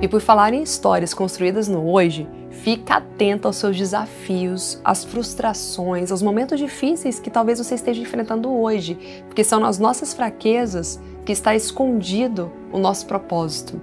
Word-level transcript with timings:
E 0.00 0.06
por 0.06 0.20
falar 0.20 0.52
em 0.52 0.62
histórias 0.62 1.14
construídas 1.14 1.68
no 1.68 1.90
hoje, 1.90 2.28
fica 2.50 2.96
atento 2.96 3.48
aos 3.48 3.56
seus 3.56 3.76
desafios, 3.76 4.78
às 4.84 5.04
frustrações, 5.04 6.10
aos 6.10 6.20
momentos 6.20 6.58
difíceis 6.58 7.18
que 7.18 7.30
talvez 7.30 7.58
você 7.58 7.76
esteja 7.76 8.02
enfrentando 8.02 8.52
hoje, 8.52 8.98
porque 9.26 9.42
são 9.42 9.58
nas 9.58 9.78
nossas 9.78 10.12
fraquezas 10.12 11.00
que 11.24 11.32
está 11.32 11.54
escondido 11.54 12.52
o 12.70 12.78
nosso 12.78 13.06
propósito. 13.06 13.80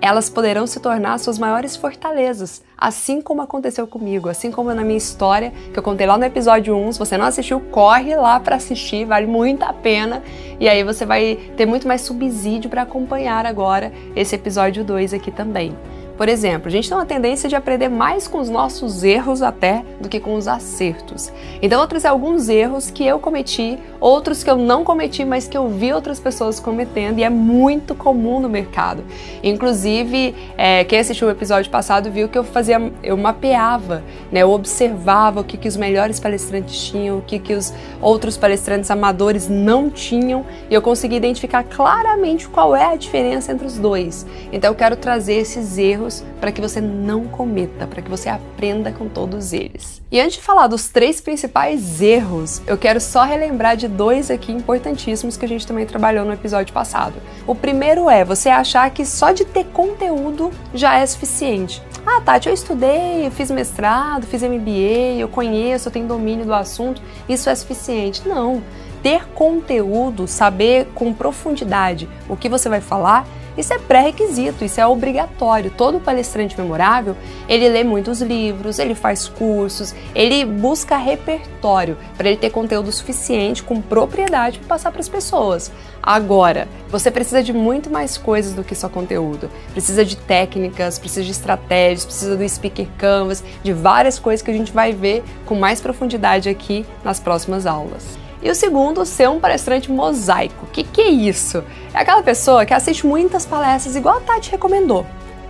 Elas 0.00 0.30
poderão 0.30 0.68
se 0.68 0.78
tornar 0.78 1.18
suas 1.18 1.38
maiores 1.38 1.74
fortalezas, 1.74 2.62
assim 2.76 3.20
como 3.20 3.42
aconteceu 3.42 3.86
comigo, 3.86 4.28
assim 4.28 4.50
como 4.50 4.72
na 4.74 4.82
minha 4.82 4.98
história, 4.98 5.52
que 5.72 5.78
eu 5.78 5.82
contei 5.82 6.06
lá 6.06 6.18
no 6.18 6.24
episódio 6.24 6.76
1. 6.76 6.92
Se 6.92 6.98
você 6.98 7.16
não 7.16 7.26
assistiu, 7.26 7.60
corre 7.60 8.14
lá 8.16 8.38
para 8.38 8.56
assistir, 8.56 9.04
vale 9.04 9.26
muito 9.26 9.62
a 9.62 9.72
pena. 9.72 10.22
E 10.60 10.68
aí 10.68 10.82
você 10.84 11.06
vai 11.06 11.38
ter 11.56 11.66
muito 11.66 11.88
mais 11.88 12.02
subsídio 12.02 12.68
para 12.68 12.82
acompanhar 12.82 13.46
agora 13.46 13.92
esse 14.14 14.34
episódio 14.34 14.84
2 14.84 15.14
aqui 15.14 15.30
também. 15.30 15.74
Por 16.16 16.28
exemplo, 16.30 16.68
a 16.68 16.70
gente 16.70 16.88
tem 16.88 16.96
uma 16.96 17.04
tendência 17.04 17.48
de 17.48 17.54
aprender 17.54 17.88
mais 17.88 18.26
com 18.26 18.40
os 18.40 18.48
nossos 18.48 19.04
erros 19.04 19.42
até 19.42 19.84
do 20.00 20.08
que 20.08 20.18
com 20.18 20.34
os 20.34 20.48
acertos. 20.48 21.30
Então, 21.60 21.80
eu 21.80 21.86
trazer 21.86 22.08
alguns 22.08 22.48
erros 22.48 22.90
que 22.90 23.06
eu 23.06 23.18
cometi, 23.18 23.78
outros 24.00 24.42
que 24.42 24.50
eu 24.50 24.56
não 24.56 24.82
cometi, 24.82 25.24
mas 25.24 25.46
que 25.46 25.56
eu 25.56 25.68
vi 25.68 25.92
outras 25.92 26.18
pessoas 26.18 26.58
cometendo 26.58 27.18
e 27.18 27.24
é 27.24 27.28
muito 27.28 27.94
comum 27.94 28.40
no 28.40 28.48
mercado. 28.48 29.04
Inclusive, 29.42 30.34
é, 30.56 30.84
quem 30.84 30.98
assistiu 30.98 31.28
o 31.28 31.30
episódio 31.30 31.70
passado 31.70 32.10
viu 32.10 32.28
que 32.28 32.38
eu 32.38 32.44
fazia, 32.44 32.80
eu 33.02 33.16
mapeava, 33.16 34.02
né, 34.32 34.40
eu 34.42 34.50
observava 34.50 35.40
o 35.40 35.44
que, 35.44 35.58
que 35.58 35.68
os 35.68 35.76
melhores 35.76 36.18
palestrantes 36.18 36.78
tinham, 36.86 37.18
o 37.18 37.22
que, 37.22 37.38
que 37.38 37.52
os 37.52 37.74
outros 38.00 38.38
palestrantes 38.38 38.90
amadores 38.90 39.48
não 39.48 39.90
tinham 39.90 40.46
e 40.70 40.74
eu 40.74 40.80
consegui 40.80 41.16
identificar 41.16 41.62
claramente 41.62 42.48
qual 42.48 42.74
é 42.74 42.86
a 42.86 42.96
diferença 42.96 43.52
entre 43.52 43.66
os 43.66 43.76
dois. 43.78 44.26
Então, 44.50 44.70
eu 44.70 44.74
quero 44.74 44.96
trazer 44.96 45.34
esses 45.34 45.76
erros 45.76 46.05
erros 46.06 46.24
para 46.40 46.52
que 46.52 46.60
você 46.60 46.80
não 46.80 47.24
cometa, 47.24 47.86
para 47.86 48.00
que 48.00 48.08
você 48.08 48.28
aprenda 48.28 48.92
com 48.92 49.08
todos 49.08 49.52
eles. 49.52 50.00
E 50.10 50.20
antes 50.20 50.36
de 50.36 50.42
falar 50.42 50.68
dos 50.68 50.88
três 50.88 51.20
principais 51.20 52.00
erros, 52.00 52.62
eu 52.66 52.78
quero 52.78 53.00
só 53.00 53.24
relembrar 53.24 53.76
de 53.76 53.88
dois 53.88 54.30
aqui 54.30 54.52
importantíssimos 54.52 55.36
que 55.36 55.44
a 55.44 55.48
gente 55.48 55.66
também 55.66 55.84
trabalhou 55.84 56.24
no 56.24 56.32
episódio 56.32 56.72
passado. 56.72 57.14
O 57.46 57.54
primeiro 57.54 58.08
é 58.08 58.24
você 58.24 58.48
achar 58.48 58.88
que 58.90 59.04
só 59.04 59.32
de 59.32 59.44
ter 59.44 59.64
conteúdo 59.66 60.50
já 60.72 60.98
é 60.98 61.04
suficiente. 61.06 61.82
Ah, 62.06 62.20
Tati, 62.20 62.48
eu 62.48 62.54
estudei, 62.54 63.26
eu 63.26 63.30
fiz 63.32 63.50
mestrado, 63.50 64.26
fiz 64.26 64.42
MBA, 64.42 65.18
eu 65.18 65.28
conheço, 65.28 65.88
eu 65.88 65.92
tenho 65.92 66.06
domínio 66.06 66.46
do 66.46 66.54
assunto, 66.54 67.02
isso 67.28 67.50
é 67.50 67.54
suficiente. 67.54 68.26
Não. 68.26 68.62
Ter 69.02 69.26
conteúdo, 69.28 70.26
saber 70.26 70.86
com 70.94 71.12
profundidade 71.12 72.08
o 72.28 72.36
que 72.36 72.48
você 72.48 72.68
vai 72.68 72.80
falar, 72.80 73.26
isso 73.56 73.72
é 73.72 73.78
pré-requisito, 73.78 74.64
isso 74.64 74.80
é 74.80 74.86
obrigatório. 74.86 75.70
Todo 75.70 76.00
palestrante 76.00 76.58
memorável, 76.58 77.16
ele 77.48 77.68
lê 77.68 77.82
muitos 77.82 78.20
livros, 78.20 78.78
ele 78.78 78.94
faz 78.94 79.28
cursos, 79.28 79.94
ele 80.14 80.44
busca 80.44 80.96
repertório 80.96 81.96
para 82.16 82.28
ele 82.28 82.36
ter 82.36 82.50
conteúdo 82.50 82.92
suficiente 82.92 83.62
com 83.62 83.80
propriedade 83.80 84.58
para 84.58 84.68
passar 84.68 84.90
para 84.90 85.00
as 85.00 85.08
pessoas. 85.08 85.72
Agora, 86.02 86.68
você 86.88 87.10
precisa 87.10 87.42
de 87.42 87.52
muito 87.52 87.90
mais 87.90 88.16
coisas 88.16 88.52
do 88.52 88.62
que 88.62 88.74
só 88.74 88.88
conteúdo. 88.88 89.50
Precisa 89.72 90.04
de 90.04 90.16
técnicas, 90.16 90.98
precisa 90.98 91.24
de 91.24 91.30
estratégias, 91.30 92.04
precisa 92.04 92.36
do 92.36 92.48
speaker 92.48 92.86
canvas, 92.98 93.42
de 93.62 93.72
várias 93.72 94.18
coisas 94.18 94.42
que 94.42 94.50
a 94.50 94.54
gente 94.54 94.72
vai 94.72 94.92
ver 94.92 95.24
com 95.44 95.54
mais 95.54 95.80
profundidade 95.80 96.48
aqui 96.48 96.86
nas 97.02 97.18
próximas 97.18 97.66
aulas. 97.66 98.25
E 98.42 98.50
o 98.50 98.54
segundo, 98.54 99.04
ser 99.04 99.28
um 99.28 99.40
palestrante 99.40 99.90
mosaico. 99.90 100.66
O 100.66 100.68
que, 100.68 100.84
que 100.84 101.00
é 101.00 101.08
isso? 101.08 101.64
É 101.94 102.00
aquela 102.00 102.22
pessoa 102.22 102.64
que 102.64 102.74
assiste 102.74 103.06
muitas 103.06 103.46
palestras, 103.46 103.96
igual 103.96 104.18
a 104.18 104.20
Tati 104.20 104.50
recomendou. 104.50 105.06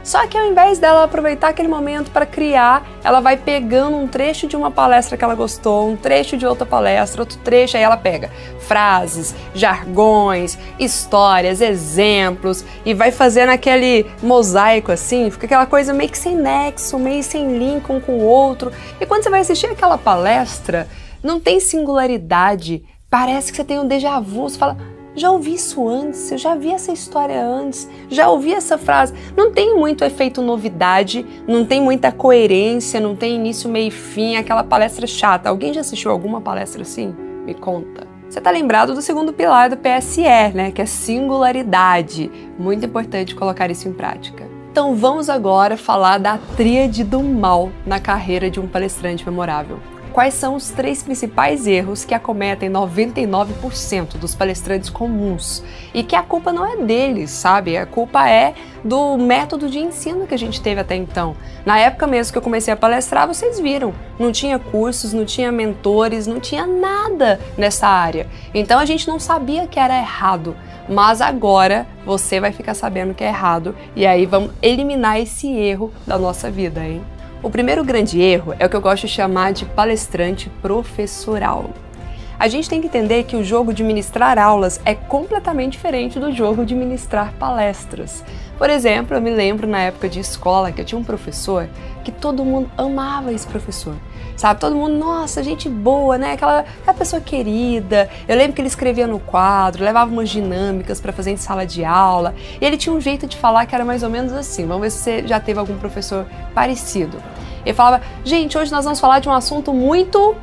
Só 0.06 0.24
que 0.24 0.38
ao 0.38 0.46
invés 0.46 0.78
dela 0.78 1.02
aproveitar 1.02 1.48
aquele 1.48 1.66
momento 1.66 2.12
para 2.12 2.24
criar, 2.24 2.86
ela 3.02 3.18
vai 3.18 3.36
pegando 3.36 3.96
um 3.96 4.06
trecho 4.06 4.46
de 4.46 4.54
uma 4.54 4.70
palestra 4.70 5.16
que 5.16 5.24
ela 5.24 5.34
gostou, 5.34 5.90
um 5.90 5.96
trecho 5.96 6.36
de 6.36 6.46
outra 6.46 6.64
palestra, 6.64 7.22
outro 7.22 7.36
trecho, 7.38 7.76
aí 7.76 7.82
ela 7.82 7.96
pega 7.96 8.30
frases, 8.60 9.34
jargões, 9.52 10.56
histórias, 10.78 11.60
exemplos 11.60 12.64
e 12.84 12.94
vai 12.94 13.10
fazendo 13.10 13.50
aquele 13.50 14.06
mosaico 14.22 14.92
assim, 14.92 15.28
fica 15.28 15.46
aquela 15.46 15.66
coisa 15.66 15.92
meio 15.92 16.08
que 16.08 16.18
sem 16.18 16.36
nexo, 16.36 17.00
meio 17.00 17.24
sem 17.24 17.58
link 17.58 17.90
um 17.90 17.98
com 17.98 18.12
o 18.12 18.22
outro. 18.22 18.70
E 19.00 19.06
quando 19.06 19.24
você 19.24 19.30
vai 19.30 19.40
assistir 19.40 19.66
aquela 19.66 19.98
palestra, 19.98 20.86
não 21.26 21.40
tem 21.40 21.58
singularidade. 21.58 22.84
Parece 23.10 23.50
que 23.50 23.56
você 23.56 23.64
tem 23.64 23.80
um 23.80 23.86
déjà 23.86 24.20
vu. 24.20 24.48
Você 24.48 24.56
fala, 24.56 24.76
já 25.14 25.30
ouvi 25.30 25.54
isso 25.54 25.86
antes, 25.88 26.30
eu 26.30 26.38
já 26.38 26.54
vi 26.54 26.70
essa 26.70 26.92
história 26.92 27.42
antes, 27.42 27.88
já 28.08 28.28
ouvi 28.28 28.52
essa 28.52 28.78
frase. 28.78 29.12
Não 29.36 29.50
tem 29.50 29.74
muito 29.74 30.04
efeito 30.04 30.40
novidade, 30.40 31.26
não 31.48 31.64
tem 31.64 31.80
muita 31.80 32.12
coerência, 32.12 33.00
não 33.00 33.16
tem 33.16 33.34
início, 33.34 33.68
meio 33.68 33.88
e 33.88 33.90
fim, 33.90 34.36
aquela 34.36 34.62
palestra 34.62 35.06
chata. 35.06 35.48
Alguém 35.48 35.72
já 35.72 35.80
assistiu 35.80 36.10
alguma 36.10 36.40
palestra 36.40 36.82
assim? 36.82 37.14
Me 37.44 37.54
conta. 37.54 38.06
Você 38.28 38.38
está 38.38 38.50
lembrado 38.50 38.92
do 38.92 39.00
segundo 39.00 39.32
pilar 39.32 39.70
do 39.70 39.76
PSE, 39.76 40.22
né? 40.52 40.70
Que 40.70 40.82
é 40.82 40.86
singularidade. 40.86 42.30
Muito 42.58 42.84
importante 42.84 43.34
colocar 43.34 43.70
isso 43.70 43.88
em 43.88 43.92
prática. 43.92 44.46
Então 44.70 44.94
vamos 44.94 45.30
agora 45.30 45.76
falar 45.76 46.18
da 46.18 46.38
tríade 46.56 47.02
do 47.02 47.22
mal 47.22 47.70
na 47.86 47.98
carreira 47.98 48.50
de 48.50 48.60
um 48.60 48.68
palestrante 48.68 49.24
memorável 49.24 49.78
quais 50.16 50.32
são 50.32 50.54
os 50.54 50.70
três 50.70 51.02
principais 51.02 51.66
erros 51.66 52.02
que 52.02 52.14
acometem 52.14 52.70
99% 52.70 54.16
dos 54.16 54.34
palestrantes 54.34 54.88
comuns 54.88 55.62
e 55.92 56.02
que 56.02 56.16
a 56.16 56.22
culpa 56.22 56.54
não 56.54 56.64
é 56.64 56.74
deles, 56.74 57.28
sabe? 57.28 57.76
A 57.76 57.84
culpa 57.84 58.26
é 58.26 58.54
do 58.82 59.18
método 59.18 59.68
de 59.68 59.78
ensino 59.78 60.26
que 60.26 60.32
a 60.32 60.38
gente 60.38 60.58
teve 60.62 60.80
até 60.80 60.96
então. 60.96 61.36
Na 61.66 61.78
época 61.78 62.06
mesmo 62.06 62.32
que 62.32 62.38
eu 62.38 62.42
comecei 62.42 62.72
a 62.72 62.76
palestrar, 62.78 63.28
vocês 63.28 63.60
viram, 63.60 63.92
não 64.18 64.32
tinha 64.32 64.58
cursos, 64.58 65.12
não 65.12 65.26
tinha 65.26 65.52
mentores, 65.52 66.26
não 66.26 66.40
tinha 66.40 66.66
nada 66.66 67.38
nessa 67.58 67.86
área. 67.86 68.26
Então 68.54 68.78
a 68.78 68.86
gente 68.86 69.06
não 69.06 69.20
sabia 69.20 69.66
que 69.66 69.78
era 69.78 69.98
errado, 69.98 70.56
mas 70.88 71.20
agora 71.20 71.86
você 72.06 72.40
vai 72.40 72.52
ficar 72.52 72.72
sabendo 72.72 73.12
que 73.12 73.22
é 73.22 73.28
errado 73.28 73.76
e 73.94 74.06
aí 74.06 74.24
vamos 74.24 74.52
eliminar 74.62 75.20
esse 75.20 75.46
erro 75.46 75.92
da 76.06 76.16
nossa 76.16 76.50
vida, 76.50 76.82
hein? 76.82 77.04
O 77.46 77.50
primeiro 77.56 77.84
grande 77.84 78.20
erro 78.20 78.56
é 78.58 78.66
o 78.66 78.68
que 78.68 78.74
eu 78.74 78.80
gosto 78.80 79.06
de 79.06 79.12
chamar 79.12 79.52
de 79.52 79.64
palestrante 79.64 80.50
professoral. 80.60 81.70
A 82.36 82.48
gente 82.48 82.68
tem 82.68 82.80
que 82.80 82.88
entender 82.88 83.22
que 83.22 83.36
o 83.36 83.44
jogo 83.44 83.72
de 83.72 83.84
ministrar 83.84 84.36
aulas 84.36 84.80
é 84.84 84.96
completamente 84.96 85.74
diferente 85.74 86.18
do 86.18 86.32
jogo 86.32 86.66
de 86.66 86.74
ministrar 86.74 87.32
palestras. 87.34 88.24
Por 88.58 88.70
exemplo, 88.70 89.16
eu 89.16 89.20
me 89.20 89.30
lembro 89.30 89.66
na 89.66 89.80
época 89.80 90.08
de 90.08 90.20
escola 90.20 90.72
que 90.72 90.80
eu 90.80 90.84
tinha 90.84 90.98
um 90.98 91.04
professor 91.04 91.68
que 92.02 92.10
todo 92.10 92.44
mundo 92.44 92.70
amava 92.76 93.32
esse 93.32 93.46
professor. 93.46 93.94
Sabe, 94.36 94.60
todo 94.60 94.76
mundo, 94.76 94.96
nossa, 94.96 95.42
gente 95.42 95.68
boa, 95.68 96.18
né? 96.18 96.32
Aquela, 96.32 96.60
aquela 96.60 96.96
pessoa 96.96 97.22
querida. 97.22 98.08
Eu 98.28 98.36
lembro 98.36 98.52
que 98.52 98.60
ele 98.60 98.68
escrevia 98.68 99.06
no 99.06 99.18
quadro, 99.18 99.82
levava 99.82 100.10
umas 100.10 100.28
dinâmicas 100.28 101.00
para 101.00 101.12
fazer 101.12 101.30
em 101.30 101.36
sala 101.38 101.66
de 101.66 101.84
aula. 101.84 102.34
E 102.60 102.64
ele 102.64 102.76
tinha 102.76 102.94
um 102.94 103.00
jeito 103.00 103.26
de 103.26 103.36
falar 103.36 103.64
que 103.64 103.74
era 103.74 103.84
mais 103.84 104.02
ou 104.02 104.10
menos 104.10 104.32
assim. 104.32 104.66
Vamos 104.66 104.82
ver 104.82 104.90
se 104.90 104.98
você 104.98 105.26
já 105.26 105.40
teve 105.40 105.58
algum 105.58 105.76
professor 105.78 106.26
parecido. 106.54 107.16
Ele 107.64 107.74
falava: 107.74 108.02
"Gente, 108.24 108.58
hoje 108.58 108.70
nós 108.70 108.84
vamos 108.84 109.00
falar 109.00 109.20
de 109.20 109.28
um 109.28 109.32
assunto 109.32 109.72
muito 109.72 110.36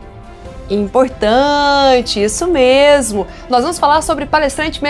importante, 0.70 2.24
isso 2.24 2.48
mesmo. 2.48 3.28
Nós 3.50 3.62
vamos 3.62 3.78
falar 3.78 4.02
sobre 4.02 4.26
palestrante 4.26 4.82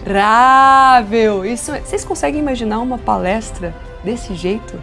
memorável. 0.00 1.44
Isso, 1.44 1.72
vocês 1.72 2.04
conseguem 2.04 2.40
imaginar 2.40 2.80
uma 2.80 2.98
palestra 2.98 3.74
desse 4.04 4.34
jeito? 4.34 4.76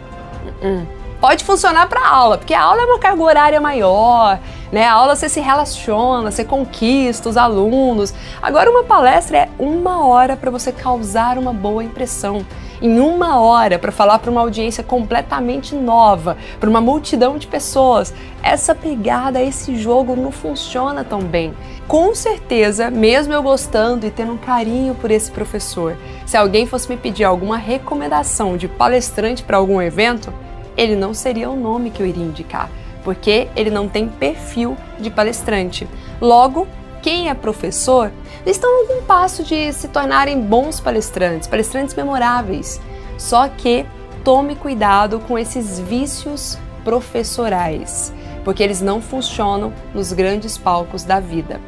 Uh 0.62 0.84
-uh 0.84 0.97
pode 1.20 1.44
funcionar 1.44 1.88
para 1.88 2.06
aula, 2.08 2.38
porque 2.38 2.54
a 2.54 2.62
aula 2.62 2.82
é 2.82 2.84
uma 2.84 2.98
carga 2.98 3.22
horária 3.22 3.60
maior, 3.60 4.38
né? 4.70 4.84
A 4.84 4.92
aula 4.92 5.16
você 5.16 5.28
se 5.28 5.40
relaciona, 5.40 6.30
você 6.30 6.44
conquista 6.44 7.28
os 7.28 7.36
alunos. 7.36 8.14
Agora 8.40 8.70
uma 8.70 8.84
palestra 8.84 9.38
é 9.38 9.48
uma 9.58 10.04
hora 10.06 10.36
para 10.36 10.50
você 10.50 10.70
causar 10.70 11.38
uma 11.38 11.52
boa 11.52 11.82
impressão. 11.82 12.44
Em 12.80 13.00
uma 13.00 13.40
hora 13.40 13.76
para 13.76 13.90
falar 13.90 14.20
para 14.20 14.30
uma 14.30 14.40
audiência 14.40 14.84
completamente 14.84 15.74
nova, 15.74 16.36
para 16.60 16.70
uma 16.70 16.80
multidão 16.80 17.36
de 17.36 17.48
pessoas. 17.48 18.14
Essa 18.40 18.72
pegada, 18.72 19.42
esse 19.42 19.74
jogo 19.76 20.14
não 20.14 20.30
funciona 20.30 21.02
tão 21.02 21.20
bem. 21.20 21.52
Com 21.88 22.14
certeza, 22.14 22.88
mesmo 22.88 23.32
eu 23.32 23.42
gostando 23.42 24.06
e 24.06 24.10
tendo 24.12 24.32
um 24.32 24.38
carinho 24.38 24.94
por 24.94 25.10
esse 25.10 25.28
professor, 25.28 25.96
se 26.24 26.36
alguém 26.36 26.66
fosse 26.66 26.88
me 26.88 26.96
pedir 26.96 27.24
alguma 27.24 27.56
recomendação 27.56 28.56
de 28.56 28.68
palestrante 28.68 29.42
para 29.42 29.56
algum 29.56 29.82
evento, 29.82 30.32
ele 30.78 30.94
não 30.94 31.12
seria 31.12 31.50
o 31.50 31.56
nome 31.56 31.90
que 31.90 32.00
eu 32.00 32.06
iria 32.06 32.24
indicar, 32.24 32.70
porque 33.02 33.48
ele 33.56 33.68
não 33.68 33.88
tem 33.88 34.08
perfil 34.08 34.76
de 35.00 35.10
palestrante. 35.10 35.88
Logo, 36.20 36.68
quem 37.02 37.28
é 37.28 37.34
professor 37.34 38.12
estão 38.46 38.70
a 38.70 38.80
algum 38.82 39.02
passo 39.04 39.42
de 39.42 39.72
se 39.72 39.88
tornarem 39.88 40.40
bons 40.40 40.78
palestrantes, 40.78 41.48
palestrantes 41.48 41.96
memoráveis. 41.96 42.80
Só 43.18 43.48
que 43.48 43.84
tome 44.22 44.54
cuidado 44.54 45.18
com 45.20 45.36
esses 45.36 45.80
vícios 45.80 46.56
professorais, 46.84 48.12
porque 48.44 48.62
eles 48.62 48.80
não 48.80 49.02
funcionam 49.02 49.72
nos 49.92 50.12
grandes 50.12 50.56
palcos 50.56 51.02
da 51.02 51.18
vida. 51.18 51.60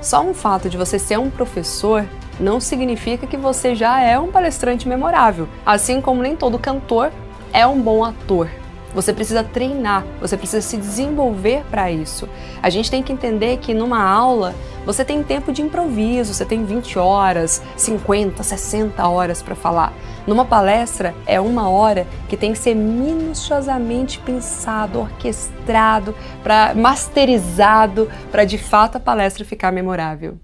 Só 0.00 0.22
um 0.22 0.32
fato 0.32 0.70
de 0.70 0.78
você 0.78 0.98
ser 0.98 1.18
um 1.18 1.30
professor 1.30 2.06
não 2.40 2.60
significa 2.60 3.26
que 3.26 3.36
você 3.36 3.74
já 3.74 4.00
é 4.00 4.18
um 4.18 4.30
palestrante 4.30 4.88
memorável, 4.88 5.48
assim 5.64 6.00
como 6.00 6.22
nem 6.22 6.36
todo 6.36 6.58
cantor 6.58 7.10
é 7.56 7.66
um 7.66 7.80
bom 7.80 8.04
ator. 8.04 8.50
Você 8.94 9.14
precisa 9.14 9.42
treinar, 9.42 10.04
você 10.20 10.36
precisa 10.36 10.60
se 10.60 10.76
desenvolver 10.76 11.64
para 11.70 11.90
isso. 11.90 12.28
A 12.62 12.68
gente 12.68 12.90
tem 12.90 13.02
que 13.02 13.12
entender 13.12 13.56
que 13.56 13.72
numa 13.72 14.02
aula 14.02 14.54
você 14.84 15.04
tem 15.04 15.22
tempo 15.22 15.52
de 15.52 15.62
improviso, 15.62 16.34
você 16.34 16.44
tem 16.44 16.64
20 16.64 16.98
horas, 16.98 17.62
50, 17.76 18.42
60 18.42 19.08
horas 19.08 19.42
para 19.42 19.54
falar. 19.54 19.92
Numa 20.26 20.44
palestra 20.44 21.14
é 21.26 21.40
uma 21.40 21.68
hora 21.68 22.06
que 22.28 22.36
tem 22.36 22.52
que 22.52 22.58
ser 22.58 22.74
minuciosamente 22.74 24.18
pensado, 24.18 25.00
orquestrado, 25.00 26.14
para 26.42 26.74
masterizado, 26.74 28.10
para 28.30 28.44
de 28.44 28.58
fato 28.58 28.96
a 28.96 29.00
palestra 29.00 29.46
ficar 29.46 29.72
memorável. 29.72 30.38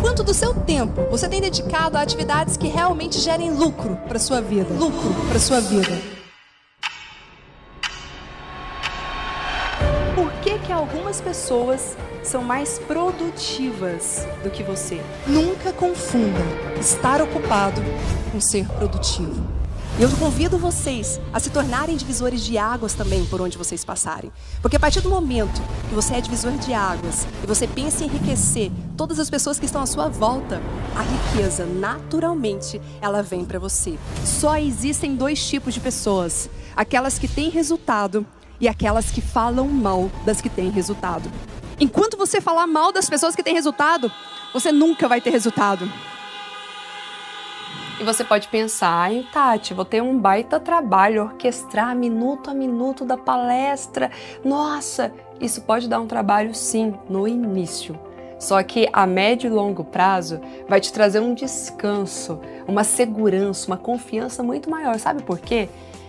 Quanto 0.00 0.22
do 0.22 0.32
seu 0.32 0.54
tempo 0.54 1.02
você 1.10 1.28
tem 1.28 1.40
dedicado 1.40 1.98
a 1.98 2.02
atividades 2.02 2.56
que 2.56 2.68
realmente 2.68 3.18
gerem 3.18 3.50
lucro 3.52 3.96
para 4.08 4.18
sua 4.18 4.40
vida? 4.40 4.72
Lucro 4.74 5.12
para 5.28 5.40
sua 5.40 5.60
vida. 5.60 6.15
Algumas 10.76 11.20
pessoas 11.20 11.96
são 12.22 12.42
mais 12.42 12.78
produtivas 12.78 14.26
do 14.42 14.50
que 14.50 14.62
você? 14.62 15.00
Nunca 15.26 15.72
confunda 15.72 16.40
estar 16.78 17.20
ocupado 17.22 17.80
com 18.30 18.40
ser 18.40 18.66
produtivo. 18.68 19.56
E 19.98 20.02
eu 20.02 20.10
convido 20.18 20.58
vocês 20.58 21.18
a 21.32 21.40
se 21.40 21.48
tornarem 21.48 21.96
divisores 21.96 22.42
de 22.42 22.58
águas 22.58 22.92
também 22.92 23.24
por 23.24 23.40
onde 23.40 23.56
vocês 23.56 23.82
passarem. 23.82 24.30
Porque 24.60 24.76
a 24.76 24.80
partir 24.80 25.00
do 25.00 25.08
momento 25.08 25.62
que 25.88 25.94
você 25.94 26.14
é 26.14 26.20
divisor 26.20 26.52
de 26.52 26.74
águas 26.74 27.26
e 27.42 27.46
você 27.46 27.66
pensa 27.66 28.04
em 28.04 28.08
enriquecer 28.08 28.70
todas 28.94 29.18
as 29.18 29.30
pessoas 29.30 29.58
que 29.58 29.64
estão 29.64 29.80
à 29.80 29.86
sua 29.86 30.08
volta, 30.08 30.60
a 30.94 31.00
riqueza 31.00 31.64
naturalmente 31.64 32.78
ela 33.00 33.22
vem 33.22 33.42
para 33.42 33.58
você. 33.58 33.98
Só 34.22 34.58
existem 34.58 35.16
dois 35.16 35.42
tipos 35.48 35.72
de 35.72 35.80
pessoas: 35.80 36.50
aquelas 36.76 37.18
que 37.18 37.26
têm 37.26 37.48
resultado 37.48 38.26
e 38.60 38.68
aquelas 38.68 39.10
que 39.10 39.20
falam 39.20 39.68
mal 39.68 40.10
das 40.24 40.40
que 40.40 40.48
têm 40.48 40.70
resultado. 40.70 41.30
Enquanto 41.78 42.16
você 42.16 42.40
falar 42.40 42.66
mal 42.66 42.92
das 42.92 43.08
pessoas 43.08 43.36
que 43.36 43.42
têm 43.42 43.54
resultado, 43.54 44.10
você 44.52 44.72
nunca 44.72 45.08
vai 45.08 45.20
ter 45.20 45.30
resultado. 45.30 45.90
E 47.98 48.04
você 48.04 48.22
pode 48.22 48.48
pensar, 48.48 48.90
ai 48.90 49.26
Tati, 49.32 49.72
vou 49.72 49.84
ter 49.84 50.02
um 50.02 50.18
baita 50.18 50.60
trabalho, 50.60 51.22
orquestrar 51.22 51.96
minuto 51.96 52.50
a 52.50 52.54
minuto 52.54 53.04
da 53.06 53.16
palestra. 53.16 54.10
Nossa, 54.44 55.12
isso 55.40 55.62
pode 55.62 55.88
dar 55.88 56.00
um 56.00 56.06
trabalho 56.06 56.54
sim, 56.54 56.94
no 57.08 57.26
início. 57.26 57.98
Só 58.38 58.62
que 58.62 58.86
a 58.92 59.06
médio 59.06 59.48
e 59.48 59.50
longo 59.50 59.82
prazo 59.82 60.40
vai 60.68 60.78
te 60.78 60.92
trazer 60.92 61.20
um 61.20 61.32
descanso, 61.32 62.38
uma 62.68 62.84
segurança, 62.84 63.66
uma 63.66 63.78
confiança 63.78 64.42
muito 64.42 64.68
maior. 64.68 64.98
Sabe 64.98 65.22
por 65.22 65.38
quê? 65.38 65.68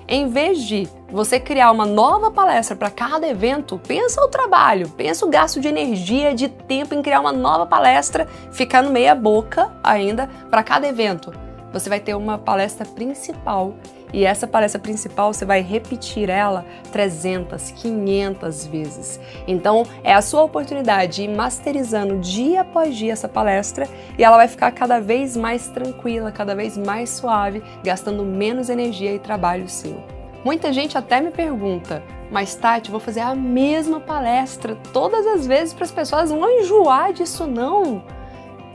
Em 0.09 0.29
vez 0.29 0.63
de 0.63 0.87
você 1.11 1.37
criar 1.37 1.69
uma 1.69 1.85
nova 1.85 2.31
palestra 2.31 2.77
para 2.77 2.89
cada 2.89 3.27
evento, 3.27 3.77
pensa 3.85 4.21
o 4.21 4.29
trabalho, 4.29 4.87
pensa 4.87 5.25
o 5.25 5.29
gasto 5.29 5.59
de 5.59 5.67
energia, 5.67 6.33
de 6.33 6.47
tempo 6.47 6.95
em 6.95 7.01
criar 7.01 7.19
uma 7.19 7.33
nova 7.33 7.65
palestra, 7.65 8.25
ficando 8.53 8.89
meia 8.89 9.13
boca 9.13 9.69
ainda 9.83 10.29
para 10.49 10.63
cada 10.63 10.87
evento. 10.87 11.33
Você 11.73 11.89
vai 11.89 11.99
ter 11.99 12.15
uma 12.15 12.37
palestra 12.37 12.85
principal 12.85 13.73
e 14.13 14.25
essa 14.25 14.47
palestra 14.47 14.79
principal 14.79 15.33
você 15.33 15.45
vai 15.45 15.61
repetir 15.61 16.29
ela 16.29 16.65
300, 16.91 17.71
500 17.71 18.65
vezes. 18.67 19.19
Então 19.47 19.83
é 20.03 20.13
a 20.13 20.21
sua 20.21 20.43
oportunidade 20.43 21.15
de 21.15 21.23
ir 21.23 21.35
masterizando 21.35 22.17
dia 22.19 22.61
após 22.61 22.95
dia 22.95 23.13
essa 23.13 23.27
palestra 23.27 23.87
e 24.17 24.23
ela 24.23 24.37
vai 24.37 24.47
ficar 24.47 24.71
cada 24.71 24.99
vez 24.99 25.35
mais 25.35 25.67
tranquila, 25.67 26.31
cada 26.31 26.55
vez 26.55 26.77
mais 26.77 27.09
suave, 27.09 27.61
gastando 27.83 28.23
menos 28.23 28.69
energia 28.69 29.13
e 29.13 29.19
trabalho 29.19 29.67
seu. 29.67 30.01
Muita 30.43 30.71
gente 30.71 30.97
até 30.97 31.19
me 31.19 31.31
pergunta, 31.31 32.01
mas 32.31 32.55
Tati, 32.55 32.91
vou 32.91 32.99
fazer 32.99 33.19
a 33.19 33.35
mesma 33.35 33.99
palestra 33.99 34.77
todas 34.93 35.25
as 35.27 35.45
vezes 35.45 35.73
para 35.73 35.83
as 35.83 35.91
pessoas 35.91 36.31
não 36.31 36.49
enjoar 36.59 37.11
disso 37.11 37.45
não? 37.45 38.03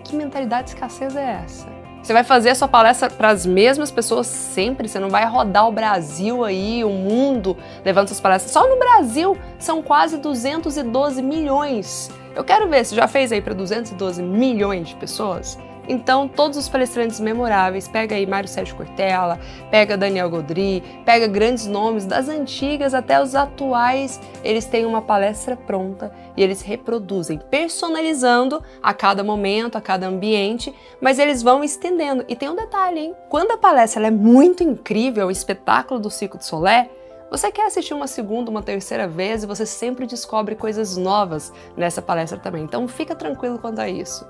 Que 0.05 0.14
mentalidade 0.14 0.64
de 0.64 0.75
escassez 0.75 1.17
é 1.17 1.40
essa? 1.44 1.81
Você 2.02 2.12
vai 2.12 2.25
fazer 2.25 2.50
a 2.50 2.54
sua 2.56 2.66
palestra 2.66 3.08
para 3.08 3.28
as 3.28 3.46
mesmas 3.46 3.90
pessoas 3.93 4.26
sempre, 4.26 4.88
você 4.88 4.99
não 4.99 5.08
vai 5.08 5.25
rodar 5.25 5.69
o 5.69 5.72
Brasil 5.72 6.44
aí, 6.44 6.82
o 6.82 6.90
mundo, 6.90 7.56
levando 7.84 8.08
suas 8.08 8.20
palestras. 8.20 8.50
Só 8.52 8.69
no 8.69 8.76
Brasil 8.76 9.38
são 9.56 9.81
quase 9.81 10.19
212 10.19 11.22
milhões. 11.22 12.10
Eu 12.34 12.43
quero 12.43 12.69
ver, 12.69 12.84
você 12.84 12.96
já 12.96 13.06
fez 13.06 13.31
aí 13.31 13.40
para 13.40 13.54
212 13.54 14.20
milhões 14.20 14.88
de 14.88 14.96
pessoas? 14.96 15.56
Então, 15.88 16.29
todos 16.29 16.56
os 16.56 16.69
palestrantes 16.69 17.19
memoráveis, 17.19 17.88
pega 17.88 18.14
aí 18.14 18.26
Mário 18.26 18.49
Sérgio 18.49 18.76
Cortella, 18.76 19.40
pega 19.70 19.96
Daniel 19.96 20.31
Godry, 20.31 20.82
pega 21.05 21.26
grandes 21.26 21.67
nomes 21.67 22.06
das 22.06 22.29
antigas 22.29 22.94
até 22.94 23.20
os 23.20 23.34
atuais, 23.34 24.20
eles 24.44 24.64
têm 24.64 24.87
uma 24.87 25.02
palestra 25.02 25.56
pronta 25.56 26.12
e 26.37 26.43
eles 26.43 26.62
reproduzem, 26.62 27.40
personalizando 27.50 28.62
a 28.82 28.94
cada 28.94 29.25
momento, 29.25 29.76
a 29.76 29.81
cada 29.81 30.06
ambiente, 30.06 30.75
mas 31.00 31.19
eles 31.19 31.43
vão 31.43 31.64
estendendo. 31.64 32.25
E 32.29 32.37
tem 32.37 32.49
um 32.49 32.56
detalhe, 32.56 33.00
hein? 33.00 33.17
Quando 33.29 33.52
a 33.52 33.58
palestra 33.58 34.06
é 34.06 34.11
muito 34.11 34.62
incrível, 34.62 35.26
o 35.26 35.31
espetáculo 35.31 35.99
do 35.99 36.11
Circo 36.11 36.38
de 36.38 36.44
Solé, 36.44 36.88
você 37.31 37.50
quer 37.50 37.67
assistir 37.67 37.94
uma 37.94 38.06
segunda, 38.06 38.50
uma 38.50 38.62
terceira 38.62 39.08
vez 39.08 39.43
e 39.43 39.46
você 39.46 39.64
sempre 39.64 40.06
descobre 40.06 40.55
coisas 40.55 40.99
novas 40.99 41.50
nessa 41.75 42.02
palestra 42.02 42.38
também. 42.38 42.62
Então 42.62 42.87
fica 42.87 43.14
tranquilo 43.14 43.58
quanto 43.58 43.81
a 43.81 43.88
isso. 43.88 44.26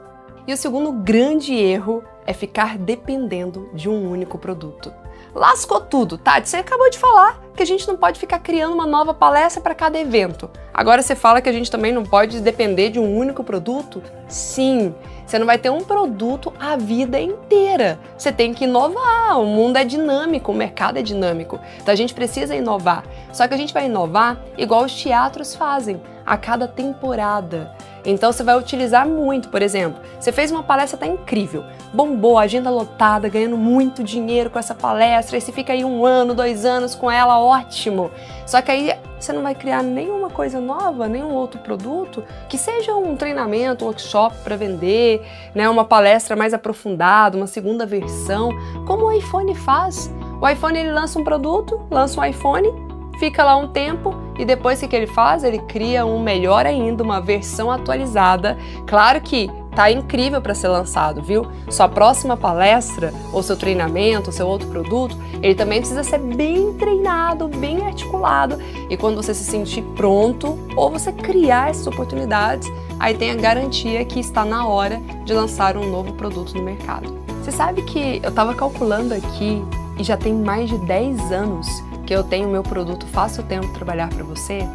E 0.46 0.52
o 0.52 0.56
segundo 0.56 0.92
grande 0.92 1.54
erro 1.54 2.02
é 2.26 2.32
ficar 2.32 2.76
dependendo 2.76 3.70
de 3.72 3.88
um 3.88 4.10
único 4.10 4.38
produto. 4.38 4.92
Lascou 5.34 5.80
tudo, 5.80 6.18
Tati. 6.18 6.48
Você 6.48 6.58
acabou 6.58 6.90
de 6.90 6.98
falar 6.98 7.40
que 7.56 7.62
a 7.62 7.66
gente 7.66 7.88
não 7.88 7.96
pode 7.96 8.20
ficar 8.20 8.38
criando 8.38 8.74
uma 8.74 8.86
nova 8.86 9.14
palestra 9.14 9.62
para 9.62 9.74
cada 9.74 9.98
evento. 9.98 10.50
Agora 10.74 11.00
você 11.00 11.14
fala 11.14 11.40
que 11.40 11.48
a 11.48 11.52
gente 11.52 11.70
também 11.70 11.92
não 11.92 12.02
pode 12.02 12.40
depender 12.40 12.90
de 12.90 12.98
um 12.98 13.16
único 13.16 13.42
produto? 13.42 14.02
Sim, 14.28 14.94
você 15.24 15.38
não 15.38 15.46
vai 15.46 15.56
ter 15.56 15.70
um 15.70 15.82
produto 15.82 16.52
a 16.60 16.76
vida 16.76 17.18
inteira. 17.18 17.98
Você 18.18 18.30
tem 18.30 18.52
que 18.52 18.64
inovar. 18.64 19.40
O 19.40 19.46
mundo 19.46 19.78
é 19.78 19.84
dinâmico, 19.84 20.52
o 20.52 20.54
mercado 20.54 20.98
é 20.98 21.02
dinâmico. 21.02 21.58
Então 21.80 21.92
a 21.92 21.96
gente 21.96 22.12
precisa 22.12 22.54
inovar. 22.54 23.04
Só 23.32 23.48
que 23.48 23.54
a 23.54 23.56
gente 23.56 23.72
vai 23.72 23.86
inovar 23.86 24.38
igual 24.58 24.84
os 24.84 24.94
teatros 24.94 25.54
fazem, 25.54 26.02
a 26.26 26.36
cada 26.36 26.68
temporada. 26.68 27.74
Então 28.04 28.32
você 28.32 28.42
vai 28.42 28.58
utilizar 28.58 29.06
muito, 29.06 29.48
por 29.48 29.62
exemplo, 29.62 30.00
você 30.18 30.32
fez 30.32 30.50
uma 30.50 30.62
palestra 30.62 30.98
tá 30.98 31.06
incrível, 31.06 31.64
bombou, 31.92 32.38
agenda 32.38 32.70
lotada, 32.70 33.28
ganhando 33.28 33.56
muito 33.56 34.02
dinheiro 34.02 34.50
com 34.50 34.58
essa 34.58 34.74
palestra, 34.74 35.36
e 35.36 35.40
você 35.40 35.52
fica 35.52 35.72
aí 35.72 35.84
um 35.84 36.04
ano, 36.04 36.34
dois 36.34 36.64
anos 36.64 36.94
com 36.94 37.10
ela, 37.10 37.38
ótimo. 37.38 38.10
Só 38.46 38.60
que 38.60 38.70
aí 38.70 38.92
você 39.18 39.32
não 39.32 39.42
vai 39.42 39.54
criar 39.54 39.82
nenhuma 39.82 40.28
coisa 40.28 40.60
nova, 40.60 41.08
nenhum 41.08 41.32
outro 41.32 41.60
produto 41.60 42.24
que 42.48 42.58
seja 42.58 42.94
um 42.94 43.14
treinamento, 43.14 43.84
um 43.84 43.88
workshop 43.88 44.36
para 44.42 44.56
vender, 44.56 45.24
né, 45.54 45.68
uma 45.68 45.84
palestra 45.84 46.34
mais 46.34 46.52
aprofundada, 46.52 47.36
uma 47.36 47.46
segunda 47.46 47.86
versão, 47.86 48.50
como 48.86 49.06
o 49.06 49.12
iPhone 49.12 49.54
faz. 49.54 50.12
O 50.40 50.48
iPhone 50.48 50.76
ele 50.76 50.90
lança 50.90 51.20
um 51.20 51.24
produto, 51.24 51.86
lança 51.88 52.20
um 52.20 52.24
iPhone, 52.24 52.91
fica 53.18 53.44
lá 53.44 53.56
um 53.56 53.68
tempo 53.68 54.14
e 54.38 54.44
depois 54.44 54.82
o 54.82 54.88
que 54.88 54.96
ele 54.96 55.06
faz? 55.06 55.44
Ele 55.44 55.58
cria 55.58 56.04
um 56.04 56.22
melhor 56.22 56.66
ainda, 56.66 57.02
uma 57.02 57.20
versão 57.20 57.70
atualizada. 57.70 58.58
Claro 58.86 59.20
que 59.20 59.50
tá 59.74 59.90
incrível 59.90 60.40
para 60.40 60.54
ser 60.54 60.68
lançado, 60.68 61.22
viu? 61.22 61.46
Sua 61.70 61.88
próxima 61.88 62.36
palestra, 62.36 63.12
ou 63.32 63.42
seu 63.42 63.56
treinamento, 63.56 64.28
ou 64.28 64.32
seu 64.32 64.46
outro 64.46 64.68
produto, 64.68 65.16
ele 65.42 65.54
também 65.54 65.80
precisa 65.80 66.04
ser 66.04 66.18
bem 66.18 66.74
treinado, 66.74 67.48
bem 67.48 67.84
articulado. 67.86 68.58
E 68.88 68.96
quando 68.96 69.16
você 69.16 69.34
se 69.34 69.44
sentir 69.44 69.82
pronto, 69.96 70.58
ou 70.76 70.90
você 70.90 71.12
criar 71.12 71.70
essas 71.70 71.86
oportunidades, 71.86 72.70
aí 72.98 73.14
tem 73.14 73.30
a 73.30 73.34
garantia 73.34 74.04
que 74.04 74.20
está 74.20 74.44
na 74.44 74.66
hora 74.66 75.00
de 75.24 75.32
lançar 75.32 75.76
um 75.76 75.90
novo 75.90 76.12
produto 76.12 76.54
no 76.54 76.62
mercado. 76.62 77.22
Você 77.42 77.50
sabe 77.50 77.82
que 77.82 78.20
eu 78.22 78.28
estava 78.28 78.54
calculando 78.54 79.14
aqui 79.14 79.62
e 79.98 80.04
já 80.04 80.16
tem 80.16 80.32
mais 80.32 80.68
de 80.68 80.78
10 80.78 81.32
anos 81.32 81.66
que 82.02 82.14
eu 82.14 82.22
tenho 82.22 82.48
meu 82.48 82.62
produto 82.62 83.06
Faça 83.06 83.40
o 83.40 83.44
Tempo 83.44 83.68
Trabalhar 83.68 84.08
para 84.08 84.24
Você, 84.24 84.66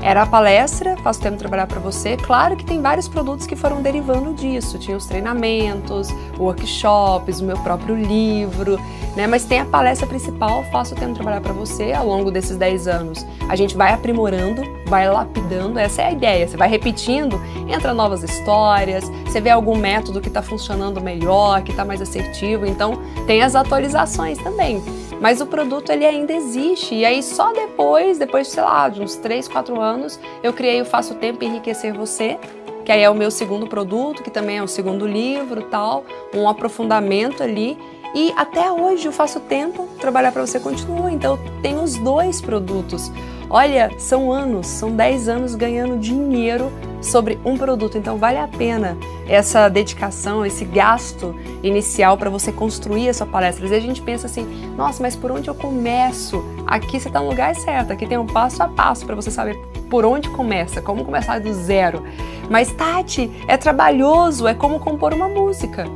era 0.00 0.22
a 0.22 0.26
palestra, 0.26 0.96
faço 0.98 1.20
tempo 1.20 1.36
trabalhar 1.36 1.66
para 1.66 1.80
você. 1.80 2.16
Claro 2.16 2.56
que 2.56 2.64
tem 2.64 2.80
vários 2.80 3.08
produtos 3.08 3.46
que 3.46 3.56
foram 3.56 3.82
derivando 3.82 4.32
disso. 4.32 4.78
Tinha 4.78 4.96
os 4.96 5.06
treinamentos, 5.06 6.08
workshops, 6.38 7.40
o 7.40 7.44
meu 7.44 7.56
próprio 7.58 7.96
livro, 7.96 8.78
né? 9.16 9.26
Mas 9.26 9.44
tem 9.44 9.58
a 9.58 9.64
palestra 9.64 10.06
principal, 10.06 10.62
faço 10.70 10.94
tempo 10.94 11.14
trabalhar 11.14 11.40
para 11.40 11.52
você 11.52 11.92
ao 11.92 12.06
longo 12.06 12.30
desses 12.30 12.56
10 12.56 12.86
anos. 12.86 13.26
A 13.48 13.56
gente 13.56 13.76
vai 13.76 13.92
aprimorando, 13.92 14.62
vai 14.86 15.10
lapidando, 15.10 15.78
essa 15.80 16.02
é 16.02 16.06
a 16.06 16.12
ideia. 16.12 16.46
Você 16.46 16.56
vai 16.56 16.68
repetindo, 16.68 17.40
entra 17.68 17.92
novas 17.92 18.22
histórias, 18.22 19.04
você 19.26 19.40
vê 19.40 19.50
algum 19.50 19.76
método 19.76 20.20
que 20.20 20.28
está 20.28 20.42
funcionando 20.42 21.00
melhor, 21.00 21.62
que 21.62 21.72
está 21.72 21.84
mais 21.84 22.00
assertivo. 22.00 22.66
Então, 22.66 23.02
tem 23.26 23.42
as 23.42 23.56
atualizações 23.56 24.38
também 24.38 24.80
mas 25.20 25.40
o 25.40 25.46
produto 25.46 25.90
ele 25.90 26.04
ainda 26.06 26.32
existe. 26.32 26.94
E 26.94 27.04
aí 27.04 27.22
só 27.22 27.52
depois, 27.52 28.18
depois, 28.18 28.48
sei 28.48 28.62
lá, 28.62 28.88
de 28.88 29.00
uns 29.00 29.16
3, 29.16 29.48
4 29.48 29.80
anos, 29.80 30.18
eu 30.42 30.52
criei 30.52 30.80
o 30.80 30.84
Faço 30.84 31.14
Tempo 31.14 31.44
Enriquecer 31.44 31.94
Você, 31.94 32.38
que 32.84 32.92
aí 32.92 33.02
é 33.02 33.10
o 33.10 33.14
meu 33.14 33.30
segundo 33.30 33.66
produto, 33.66 34.22
que 34.22 34.30
também 34.30 34.58
é 34.58 34.62
o 34.62 34.68
segundo 34.68 35.06
livro, 35.06 35.62
tal, 35.62 36.04
um 36.34 36.48
aprofundamento 36.48 37.42
ali. 37.42 37.78
E 38.14 38.32
até 38.36 38.72
hoje 38.72 39.06
eu 39.06 39.12
faço 39.12 39.40
tempo, 39.40 39.86
trabalhar 40.00 40.32
para 40.32 40.46
você 40.46 40.58
continua. 40.58 41.12
Então 41.12 41.38
tenho 41.60 41.82
os 41.82 41.96
dois 41.98 42.40
produtos. 42.40 43.12
Olha, 43.50 43.90
são 43.98 44.30
anos, 44.30 44.66
são 44.66 44.90
10 44.90 45.28
anos 45.28 45.54
ganhando 45.54 45.98
dinheiro 45.98 46.70
sobre 47.00 47.38
um 47.44 47.56
produto. 47.56 47.96
Então 47.96 48.18
vale 48.18 48.38
a 48.38 48.46
pena 48.46 48.96
essa 49.26 49.68
dedicação, 49.68 50.44
esse 50.44 50.64
gasto 50.64 51.34
inicial 51.62 52.16
para 52.16 52.28
você 52.28 52.52
construir 52.52 53.08
a 53.08 53.14
sua 53.14 53.26
palestra. 53.26 53.64
Às 53.64 53.70
vezes 53.70 53.84
a 53.84 53.88
gente 53.88 54.02
pensa 54.02 54.26
assim, 54.26 54.44
nossa, 54.76 55.02
mas 55.02 55.16
por 55.16 55.30
onde 55.30 55.48
eu 55.48 55.54
começo? 55.54 56.44
Aqui 56.66 57.00
você 57.00 57.08
está 57.08 57.20
no 57.20 57.30
lugar 57.30 57.54
certo, 57.54 57.92
aqui 57.92 58.06
tem 58.06 58.18
um 58.18 58.26
passo 58.26 58.62
a 58.62 58.68
passo 58.68 59.06
para 59.06 59.14
você 59.14 59.30
saber 59.30 59.56
por 59.88 60.04
onde 60.04 60.28
começa, 60.28 60.82
como 60.82 61.04
começar 61.04 61.40
do 61.40 61.52
zero. 61.54 62.02
Mas 62.50 62.70
Tati, 62.72 63.30
é 63.46 63.56
trabalhoso, 63.56 64.46
é 64.46 64.52
como 64.52 64.78
compor 64.78 65.14
uma 65.14 65.28
música. 65.28 65.86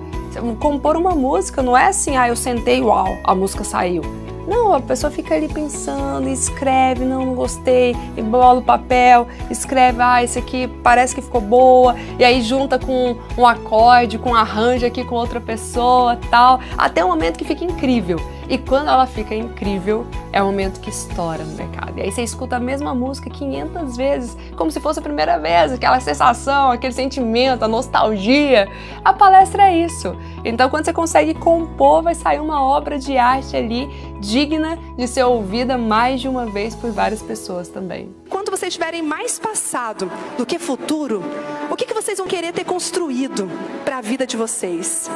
Compor 0.58 0.96
uma 0.96 1.14
música 1.14 1.62
não 1.62 1.76
é 1.76 1.88
assim, 1.88 2.16
ah, 2.16 2.28
eu 2.28 2.36
sentei, 2.36 2.80
uau, 2.80 3.18
a 3.22 3.34
música 3.34 3.62
saiu. 3.62 4.02
Não, 4.46 4.74
a 4.74 4.80
pessoa 4.80 5.10
fica 5.10 5.34
ali 5.34 5.48
pensando, 5.48 6.28
escreve, 6.28 7.04
não, 7.04 7.24
não 7.26 7.34
gostei, 7.34 7.94
e 8.16 8.22
bola 8.22 8.58
o 8.58 8.62
papel, 8.62 9.28
escreve, 9.50 9.98
ah, 10.02 10.22
esse 10.22 10.38
aqui 10.38 10.66
parece 10.82 11.14
que 11.14 11.22
ficou 11.22 11.40
boa, 11.40 11.94
e 12.18 12.24
aí 12.24 12.42
junta 12.42 12.78
com 12.78 13.16
um 13.38 13.46
acorde, 13.46 14.18
com 14.18 14.30
um 14.30 14.34
arranjo 14.34 14.84
aqui 14.84 15.04
com 15.04 15.14
outra 15.14 15.40
pessoa, 15.40 16.18
tal, 16.30 16.60
até 16.76 17.04
o 17.04 17.08
momento 17.08 17.38
que 17.38 17.44
fica 17.44 17.64
incrível. 17.64 18.18
E 18.52 18.58
quando 18.58 18.88
ela 18.88 19.06
fica 19.06 19.34
incrível, 19.34 20.06
é 20.30 20.42
o 20.42 20.44
momento 20.44 20.78
que 20.78 20.90
estoura 20.90 21.42
no 21.42 21.56
mercado. 21.56 21.96
E 21.96 22.02
aí 22.02 22.12
você 22.12 22.22
escuta 22.22 22.56
a 22.56 22.60
mesma 22.60 22.94
música 22.94 23.30
500 23.30 23.96
vezes, 23.96 24.36
como 24.56 24.70
se 24.70 24.78
fosse 24.78 24.98
a 24.98 25.02
primeira 25.02 25.38
vez, 25.38 25.72
aquela 25.72 25.98
sensação, 26.00 26.70
aquele 26.70 26.92
sentimento, 26.92 27.62
a 27.62 27.68
nostalgia. 27.68 28.68
A 29.02 29.14
palestra 29.14 29.70
é 29.70 29.78
isso. 29.78 30.14
Então, 30.44 30.68
quando 30.68 30.84
você 30.84 30.92
consegue 30.92 31.32
compor, 31.32 32.02
vai 32.02 32.14
sair 32.14 32.40
uma 32.40 32.62
obra 32.62 32.98
de 32.98 33.16
arte 33.16 33.56
ali 33.56 33.88
digna 34.20 34.78
de 34.98 35.08
ser 35.08 35.24
ouvida 35.24 35.78
mais 35.78 36.20
de 36.20 36.28
uma 36.28 36.44
vez 36.44 36.74
por 36.74 36.90
várias 36.90 37.22
pessoas 37.22 37.68
também. 37.68 38.14
Quando 38.28 38.50
vocês 38.50 38.74
tiverem 38.74 39.00
mais 39.00 39.38
passado 39.38 40.12
do 40.36 40.44
que 40.44 40.58
futuro, 40.58 41.22
o 41.70 41.74
que, 41.74 41.86
que 41.86 41.94
vocês 41.94 42.18
vão 42.18 42.26
querer 42.26 42.52
ter 42.52 42.64
construído 42.64 43.50
para 43.82 43.96
a 43.96 44.00
vida 44.02 44.26
de 44.26 44.36
vocês? 44.36 45.10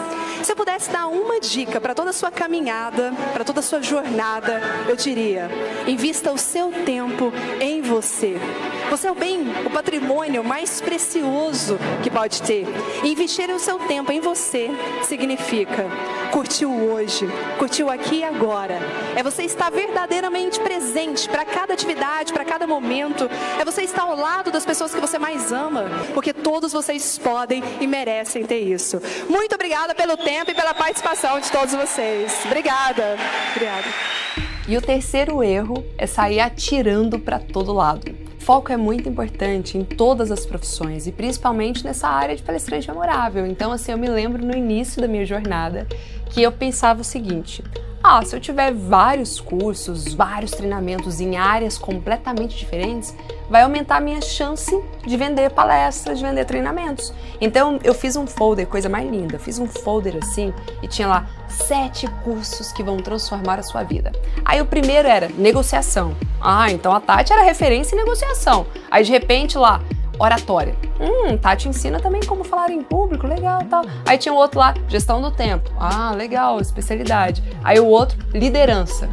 Se 0.46 0.52
eu 0.52 0.56
pudesse 0.56 0.92
dar 0.92 1.08
uma 1.08 1.40
dica 1.40 1.80
para 1.80 1.92
toda 1.92 2.10
a 2.10 2.12
sua 2.12 2.30
caminhada, 2.30 3.12
para 3.32 3.42
toda 3.42 3.58
a 3.58 3.62
sua 3.64 3.82
jornada, 3.82 4.60
eu 4.88 4.94
diria: 4.94 5.50
invista 5.88 6.30
o 6.30 6.38
seu 6.38 6.70
tempo 6.84 7.32
em 7.60 7.82
você. 7.82 8.36
Você 8.88 9.08
é 9.08 9.10
o 9.10 9.14
bem, 9.16 9.40
o 9.66 9.70
patrimônio 9.70 10.44
mais 10.44 10.80
precioso 10.80 11.76
que 12.00 12.08
pode 12.08 12.40
ter. 12.42 12.64
Investir 13.02 13.50
o 13.50 13.58
seu 13.58 13.76
tempo 13.80 14.12
em 14.12 14.20
você 14.20 14.70
significa 15.02 15.86
curtir 16.30 16.66
o 16.66 16.92
hoje, 16.92 17.26
curtir 17.58 17.82
o 17.82 17.90
aqui 17.90 18.16
e 18.16 18.24
agora. 18.24 18.78
É 19.14 19.22
você 19.22 19.44
estar 19.44 19.70
verdadeiramente 19.70 20.60
presente 20.60 21.28
para 21.28 21.44
cada 21.44 21.74
atividade, 21.74 22.32
para 22.32 22.44
cada 22.44 22.66
momento. 22.66 23.28
É 23.58 23.64
você 23.64 23.82
estar 23.82 24.02
ao 24.02 24.16
lado 24.16 24.50
das 24.50 24.64
pessoas 24.64 24.94
que 24.94 25.00
você 25.00 25.18
mais 25.18 25.52
ama, 25.52 25.84
porque 26.14 26.32
todos 26.32 26.72
vocês 26.72 27.18
podem 27.18 27.62
e 27.80 27.86
merecem 27.86 28.44
ter 28.44 28.60
isso. 28.60 29.00
Muito 29.28 29.54
obrigada 29.54 29.94
pelo 29.94 30.16
tempo 30.16 30.50
e 30.50 30.54
pela 30.54 30.74
participação 30.74 31.40
de 31.40 31.50
todos 31.50 31.74
vocês. 31.74 32.32
Obrigada. 32.44 33.16
Obrigada. 33.54 33.86
E 34.68 34.76
o 34.76 34.82
terceiro 34.82 35.42
erro 35.42 35.84
é 35.96 36.06
sair 36.06 36.40
atirando 36.40 37.18
para 37.18 37.38
todo 37.38 37.72
lado. 37.72 38.25
Foco 38.46 38.70
é 38.70 38.76
muito 38.76 39.08
importante 39.08 39.76
em 39.76 39.82
todas 39.82 40.30
as 40.30 40.46
profissões 40.46 41.08
e 41.08 41.10
principalmente 41.10 41.84
nessa 41.84 42.06
área 42.06 42.36
de 42.36 42.44
palestrante 42.44 42.86
memorável. 42.86 43.44
Então, 43.44 43.72
assim, 43.72 43.90
eu 43.90 43.98
me 43.98 44.08
lembro 44.08 44.40
no 44.46 44.56
início 44.56 45.02
da 45.02 45.08
minha 45.08 45.26
jornada 45.26 45.84
que 46.30 46.42
eu 46.44 46.52
pensava 46.52 47.00
o 47.00 47.04
seguinte: 47.04 47.64
ah, 48.00 48.24
se 48.24 48.36
eu 48.36 48.40
tiver 48.40 48.72
vários 48.72 49.40
cursos, 49.40 50.14
vários 50.14 50.52
treinamentos 50.52 51.20
em 51.20 51.36
áreas 51.36 51.76
completamente 51.76 52.56
diferentes, 52.56 53.16
vai 53.48 53.62
aumentar 53.62 53.96
a 53.96 54.00
minha 54.00 54.20
chance 54.20 54.76
de 55.06 55.16
vender 55.16 55.50
palestras, 55.50 56.18
de 56.18 56.24
vender 56.24 56.44
treinamentos. 56.44 57.12
Então 57.40 57.78
eu 57.82 57.94
fiz 57.94 58.16
um 58.16 58.26
folder, 58.26 58.66
coisa 58.66 58.88
mais 58.88 59.08
linda, 59.08 59.38
fiz 59.38 59.58
um 59.58 59.66
folder 59.66 60.16
assim 60.22 60.52
e 60.82 60.88
tinha 60.88 61.08
lá 61.08 61.26
sete 61.48 62.06
cursos 62.24 62.72
que 62.72 62.82
vão 62.82 62.96
transformar 62.98 63.58
a 63.58 63.62
sua 63.62 63.82
vida. 63.82 64.12
Aí 64.44 64.60
o 64.60 64.66
primeiro 64.66 65.08
era 65.08 65.28
negociação. 65.28 66.16
Ah, 66.40 66.70
então 66.70 66.92
a 66.92 67.00
Tati 67.00 67.32
era 67.32 67.42
referência 67.42 67.94
em 67.94 67.98
negociação. 67.98 68.66
Aí 68.90 69.04
de 69.04 69.12
repente 69.12 69.56
lá, 69.56 69.80
oratória. 70.18 70.74
Hum, 71.00 71.36
Tati 71.36 71.68
ensina 71.68 72.00
também 72.00 72.22
como 72.22 72.44
falar 72.44 72.70
em 72.70 72.82
público, 72.82 73.26
legal, 73.26 73.62
tal. 73.68 73.84
Aí 74.06 74.18
tinha 74.18 74.32
o 74.32 74.36
outro 74.36 74.58
lá, 74.58 74.74
gestão 74.88 75.20
do 75.20 75.30
tempo. 75.30 75.70
Ah, 75.78 76.12
legal, 76.12 76.60
especialidade. 76.60 77.42
Aí 77.62 77.78
o 77.78 77.86
outro, 77.86 78.18
liderança. 78.32 79.08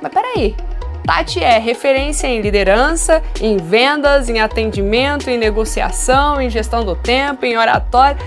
Mas 0.00 0.12
peraí, 0.12 0.56
Tati 1.04 1.42
é 1.42 1.58
referência 1.58 2.26
em 2.26 2.40
liderança, 2.40 3.22
em 3.40 3.56
vendas, 3.56 4.28
em 4.28 4.40
atendimento, 4.40 5.28
em 5.28 5.36
negociação, 5.36 6.40
em 6.40 6.48
gestão 6.48 6.84
do 6.84 6.94
tempo, 6.94 7.44
em 7.44 7.56
oratória. 7.56 8.18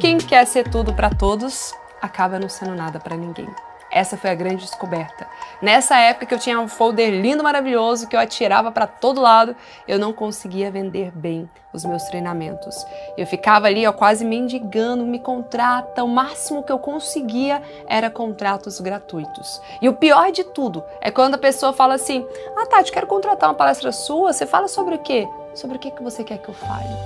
Quem 0.00 0.18
quer 0.18 0.46
ser 0.46 0.68
tudo 0.68 0.92
para 0.92 1.10
todos 1.10 1.74
acaba 2.00 2.38
não 2.38 2.48
sendo 2.48 2.74
nada 2.74 2.98
para 2.98 3.16
ninguém. 3.16 3.46
Essa 3.92 4.16
foi 4.16 4.30
a 4.30 4.34
grande 4.34 4.64
descoberta. 4.64 5.26
Nessa 5.60 5.98
época 5.98 6.24
que 6.24 6.34
eu 6.34 6.38
tinha 6.38 6.58
um 6.58 6.66
folder 6.66 7.10
lindo, 7.12 7.44
maravilhoso, 7.44 8.08
que 8.08 8.16
eu 8.16 8.20
atirava 8.20 8.72
para 8.72 8.86
todo 8.86 9.20
lado, 9.20 9.54
eu 9.86 9.98
não 9.98 10.14
conseguia 10.14 10.70
vender 10.70 11.12
bem 11.12 11.48
os 11.74 11.84
meus 11.84 12.02
treinamentos. 12.04 12.86
Eu 13.18 13.26
ficava 13.26 13.66
ali, 13.66 13.86
ó, 13.86 13.92
quase 13.92 14.24
mendigando, 14.24 15.04
me 15.04 15.18
contrata. 15.18 16.02
O 16.02 16.08
máximo 16.08 16.62
que 16.62 16.72
eu 16.72 16.78
conseguia 16.78 17.62
era 17.86 18.08
contratos 18.08 18.80
gratuitos. 18.80 19.60
E 19.82 19.88
o 19.90 19.94
pior 19.94 20.32
de 20.32 20.42
tudo 20.42 20.82
é 21.02 21.10
quando 21.10 21.34
a 21.34 21.38
pessoa 21.38 21.74
fala 21.74 21.94
assim: 21.94 22.26
Ah, 22.56 22.64
Tati, 22.64 22.90
quero 22.90 23.06
contratar 23.06 23.50
uma 23.50 23.54
palestra 23.54 23.92
sua. 23.92 24.32
Você 24.32 24.46
fala 24.46 24.68
sobre 24.68 24.94
o 24.94 24.98
quê? 24.98 25.28
Sobre 25.54 25.76
o 25.76 25.78
que, 25.78 25.92
você 26.02 26.24
quer 26.24 26.38
que 26.38 26.48
eu 26.48 26.54
fale? 26.54 26.96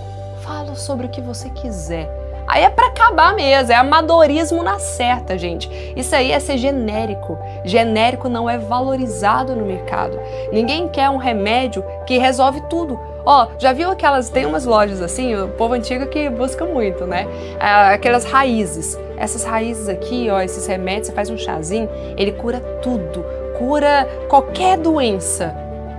Falo 0.44 0.76
sobre 0.76 1.06
o 1.06 1.10
que 1.10 1.20
você 1.20 1.50
quiser. 1.50 2.25
Aí 2.46 2.62
é 2.62 2.70
para 2.70 2.86
acabar 2.86 3.34
mesmo, 3.34 3.72
é 3.72 3.74
amadorismo 3.74 4.62
na 4.62 4.78
certa, 4.78 5.36
gente. 5.36 5.68
Isso 5.96 6.14
aí 6.14 6.30
é 6.30 6.38
ser 6.38 6.58
genérico. 6.58 7.38
Genérico 7.64 8.28
não 8.28 8.48
é 8.48 8.56
valorizado 8.56 9.56
no 9.56 9.66
mercado. 9.66 10.18
Ninguém 10.52 10.88
quer 10.88 11.10
um 11.10 11.16
remédio 11.16 11.84
que 12.06 12.18
resolve 12.18 12.60
tudo. 12.70 12.98
Ó, 13.24 13.44
oh, 13.44 13.48
já 13.58 13.72
viu 13.72 13.90
aquelas, 13.90 14.30
tem 14.30 14.46
umas 14.46 14.64
lojas 14.64 15.02
assim, 15.02 15.34
o 15.34 15.48
povo 15.48 15.74
antigo 15.74 16.06
que 16.06 16.30
busca 16.30 16.64
muito, 16.64 17.04
né? 17.04 17.26
Ah, 17.58 17.90
aquelas 17.90 18.24
raízes. 18.24 18.96
Essas 19.16 19.42
raízes 19.44 19.88
aqui, 19.88 20.28
ó, 20.30 20.40
esses 20.40 20.66
remédios, 20.66 21.08
você 21.08 21.12
faz 21.12 21.28
um 21.28 21.36
chazinho, 21.36 21.88
ele 22.16 22.30
cura 22.32 22.60
tudo. 22.80 23.24
Cura 23.58 24.08
qualquer 24.28 24.78
doença. 24.78 25.52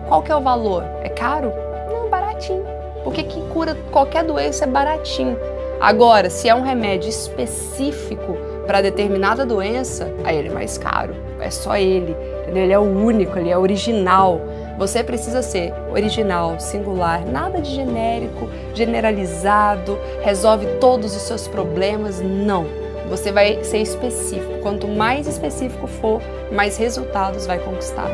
Qual 0.07 0.21
que 0.21 0.31
é 0.31 0.35
o 0.35 0.41
valor? 0.41 0.85
É 1.03 1.09
caro? 1.09 1.51
Não, 1.91 2.09
baratinho. 2.09 2.65
Porque 3.03 3.23
que 3.23 3.41
cura 3.49 3.75
qualquer 3.91 4.23
doença 4.23 4.63
é 4.63 4.67
baratinho. 4.67 5.37
Agora, 5.79 6.29
se 6.29 6.49
é 6.49 6.55
um 6.55 6.63
remédio 6.63 7.09
específico 7.09 8.35
para 8.65 8.81
determinada 8.81 9.45
doença, 9.45 10.11
aí 10.23 10.37
ele 10.37 10.49
é 10.49 10.51
mais 10.51 10.77
caro. 10.77 11.15
É 11.39 11.49
só 11.51 11.77
ele, 11.77 12.15
entendeu? 12.41 12.63
Ele 12.63 12.73
é 12.73 12.79
o 12.79 12.81
único, 12.81 13.37
ele 13.37 13.49
é 13.49 13.57
original. 13.57 14.41
Você 14.77 15.03
precisa 15.03 15.41
ser 15.41 15.73
original, 15.91 16.59
singular, 16.59 17.25
nada 17.25 17.61
de 17.61 17.73
genérico, 17.73 18.49
generalizado, 18.73 19.97
resolve 20.21 20.65
todos 20.79 21.15
os 21.15 21.21
seus 21.21 21.47
problemas. 21.47 22.21
Não. 22.21 22.65
Você 23.09 23.31
vai 23.31 23.63
ser 23.63 23.77
específico. 23.77 24.59
Quanto 24.61 24.87
mais 24.87 25.27
específico 25.27 25.87
for, 25.87 26.21
mais 26.51 26.75
resultados 26.75 27.45
vai 27.45 27.59
conquistar. 27.59 28.09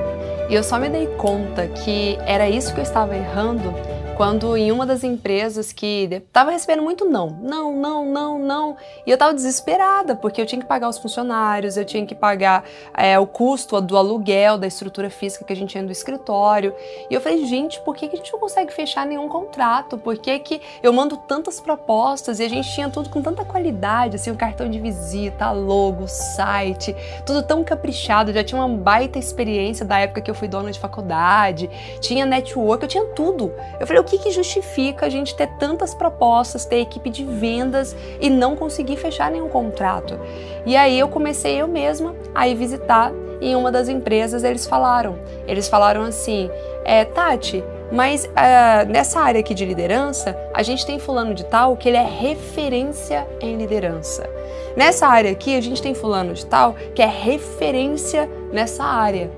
E 0.49 0.53
eu 0.53 0.63
só 0.63 0.77
me 0.77 0.89
dei 0.89 1.07
conta 1.17 1.67
que 1.67 2.17
era 2.25 2.47
isso 2.47 2.73
que 2.73 2.79
eu 2.79 2.83
estava 2.83 3.15
errando 3.15 3.73
quando 4.15 4.55
em 4.55 4.71
uma 4.71 4.85
das 4.85 5.03
empresas 5.03 5.73
que 5.73 6.07
estava 6.11 6.51
recebendo 6.51 6.83
muito 6.83 7.03
não, 7.05 7.29
não, 7.29 7.75
não, 7.75 8.05
não, 8.05 8.39
não, 8.39 8.77
e 9.05 9.09
eu 9.09 9.15
estava 9.15 9.33
desesperada 9.33 10.15
porque 10.15 10.39
eu 10.39 10.45
tinha 10.45 10.61
que 10.61 10.67
pagar 10.67 10.87
os 10.87 10.99
funcionários, 10.99 11.77
eu 11.77 11.85
tinha 11.85 12.05
que 12.05 12.13
pagar 12.13 12.63
é, 12.95 13.17
o 13.17 13.25
custo 13.25 13.79
do 13.81 13.97
aluguel 13.97 14.57
da 14.57 14.67
estrutura 14.67 15.09
física 15.09 15.43
que 15.43 15.51
a 15.51 15.55
gente 15.55 15.71
tinha 15.71 15.83
do 15.83 15.91
escritório, 15.91 16.75
e 17.09 17.13
eu 17.13 17.19
falei, 17.19 17.43
gente, 17.45 17.79
por 17.81 17.95
que, 17.95 18.07
que 18.07 18.15
a 18.15 18.17
gente 18.17 18.31
não 18.31 18.39
consegue 18.39 18.71
fechar 18.71 19.05
nenhum 19.05 19.27
contrato? 19.27 19.97
Por 19.97 20.17
que, 20.17 20.37
que 20.39 20.61
eu 20.83 20.93
mando 20.93 21.17
tantas 21.17 21.59
propostas 21.59 22.39
e 22.39 22.43
a 22.43 22.49
gente 22.49 22.71
tinha 22.71 22.89
tudo 22.89 23.09
com 23.09 23.21
tanta 23.21 23.43
qualidade, 23.43 24.17
assim, 24.17 24.29
o 24.29 24.35
cartão 24.35 24.69
de 24.69 24.79
visita, 24.79 25.51
logo, 25.51 26.07
site, 26.07 26.95
tudo 27.25 27.41
tão 27.41 27.63
caprichado, 27.63 28.31
já 28.31 28.43
tinha 28.43 28.61
uma 28.61 28.77
baita 28.77 29.17
experiência 29.17 29.83
da 29.85 29.97
época 29.97 30.21
que 30.21 30.29
eu 30.29 30.35
fui 30.35 30.47
dona 30.47 30.71
de 30.71 30.79
faculdade, 30.79 31.69
tinha 31.99 32.25
network, 32.25 32.83
eu 32.83 32.89
tinha 32.89 33.05
tudo. 33.07 33.51
Eu 33.79 33.87
falei, 33.87 34.02
o 34.03 34.05
que, 34.05 34.17
que 34.17 34.31
justifica 34.31 35.05
a 35.05 35.09
gente 35.09 35.35
ter 35.35 35.47
tantas 35.57 35.93
propostas, 35.95 36.65
ter 36.65 36.81
equipe 36.81 37.09
de 37.09 37.23
vendas 37.23 37.95
e 38.19 38.29
não 38.29 38.55
conseguir 38.55 38.97
fechar 38.97 39.31
nenhum 39.31 39.47
contrato? 39.47 40.19
E 40.65 40.75
aí 40.75 40.99
eu 40.99 41.07
comecei 41.07 41.55
eu 41.55 41.67
mesma 41.67 42.13
a 42.35 42.47
ir 42.47 42.55
visitar 42.55 43.11
em 43.41 43.55
uma 43.55 43.71
das 43.71 43.89
empresas 43.89 44.43
eles 44.43 44.65
falaram, 44.65 45.17
eles 45.47 45.67
falaram 45.67 46.03
assim, 46.03 46.49
é, 46.85 47.03
Tati, 47.03 47.63
Mas 47.91 48.25
uh, 48.25 48.89
nessa 48.89 49.19
área 49.19 49.39
aqui 49.39 49.53
de 49.53 49.65
liderança, 49.65 50.35
a 50.53 50.63
gente 50.63 50.85
tem 50.85 50.97
fulano 50.97 51.33
de 51.33 51.45
tal 51.45 51.77
que 51.77 51.87
ele 51.87 51.97
é 51.97 52.05
referência 52.05 53.27
em 53.39 53.55
liderança. 53.55 54.27
Nessa 54.75 55.07
área 55.07 55.31
aqui, 55.31 55.55
a 55.55 55.61
gente 55.61 55.81
tem 55.81 55.93
fulano 55.93 56.33
de 56.33 56.45
tal 56.45 56.73
que 56.95 57.01
é 57.01 57.05
referência 57.05 58.27
nessa 58.51 58.83
área. 58.83 59.29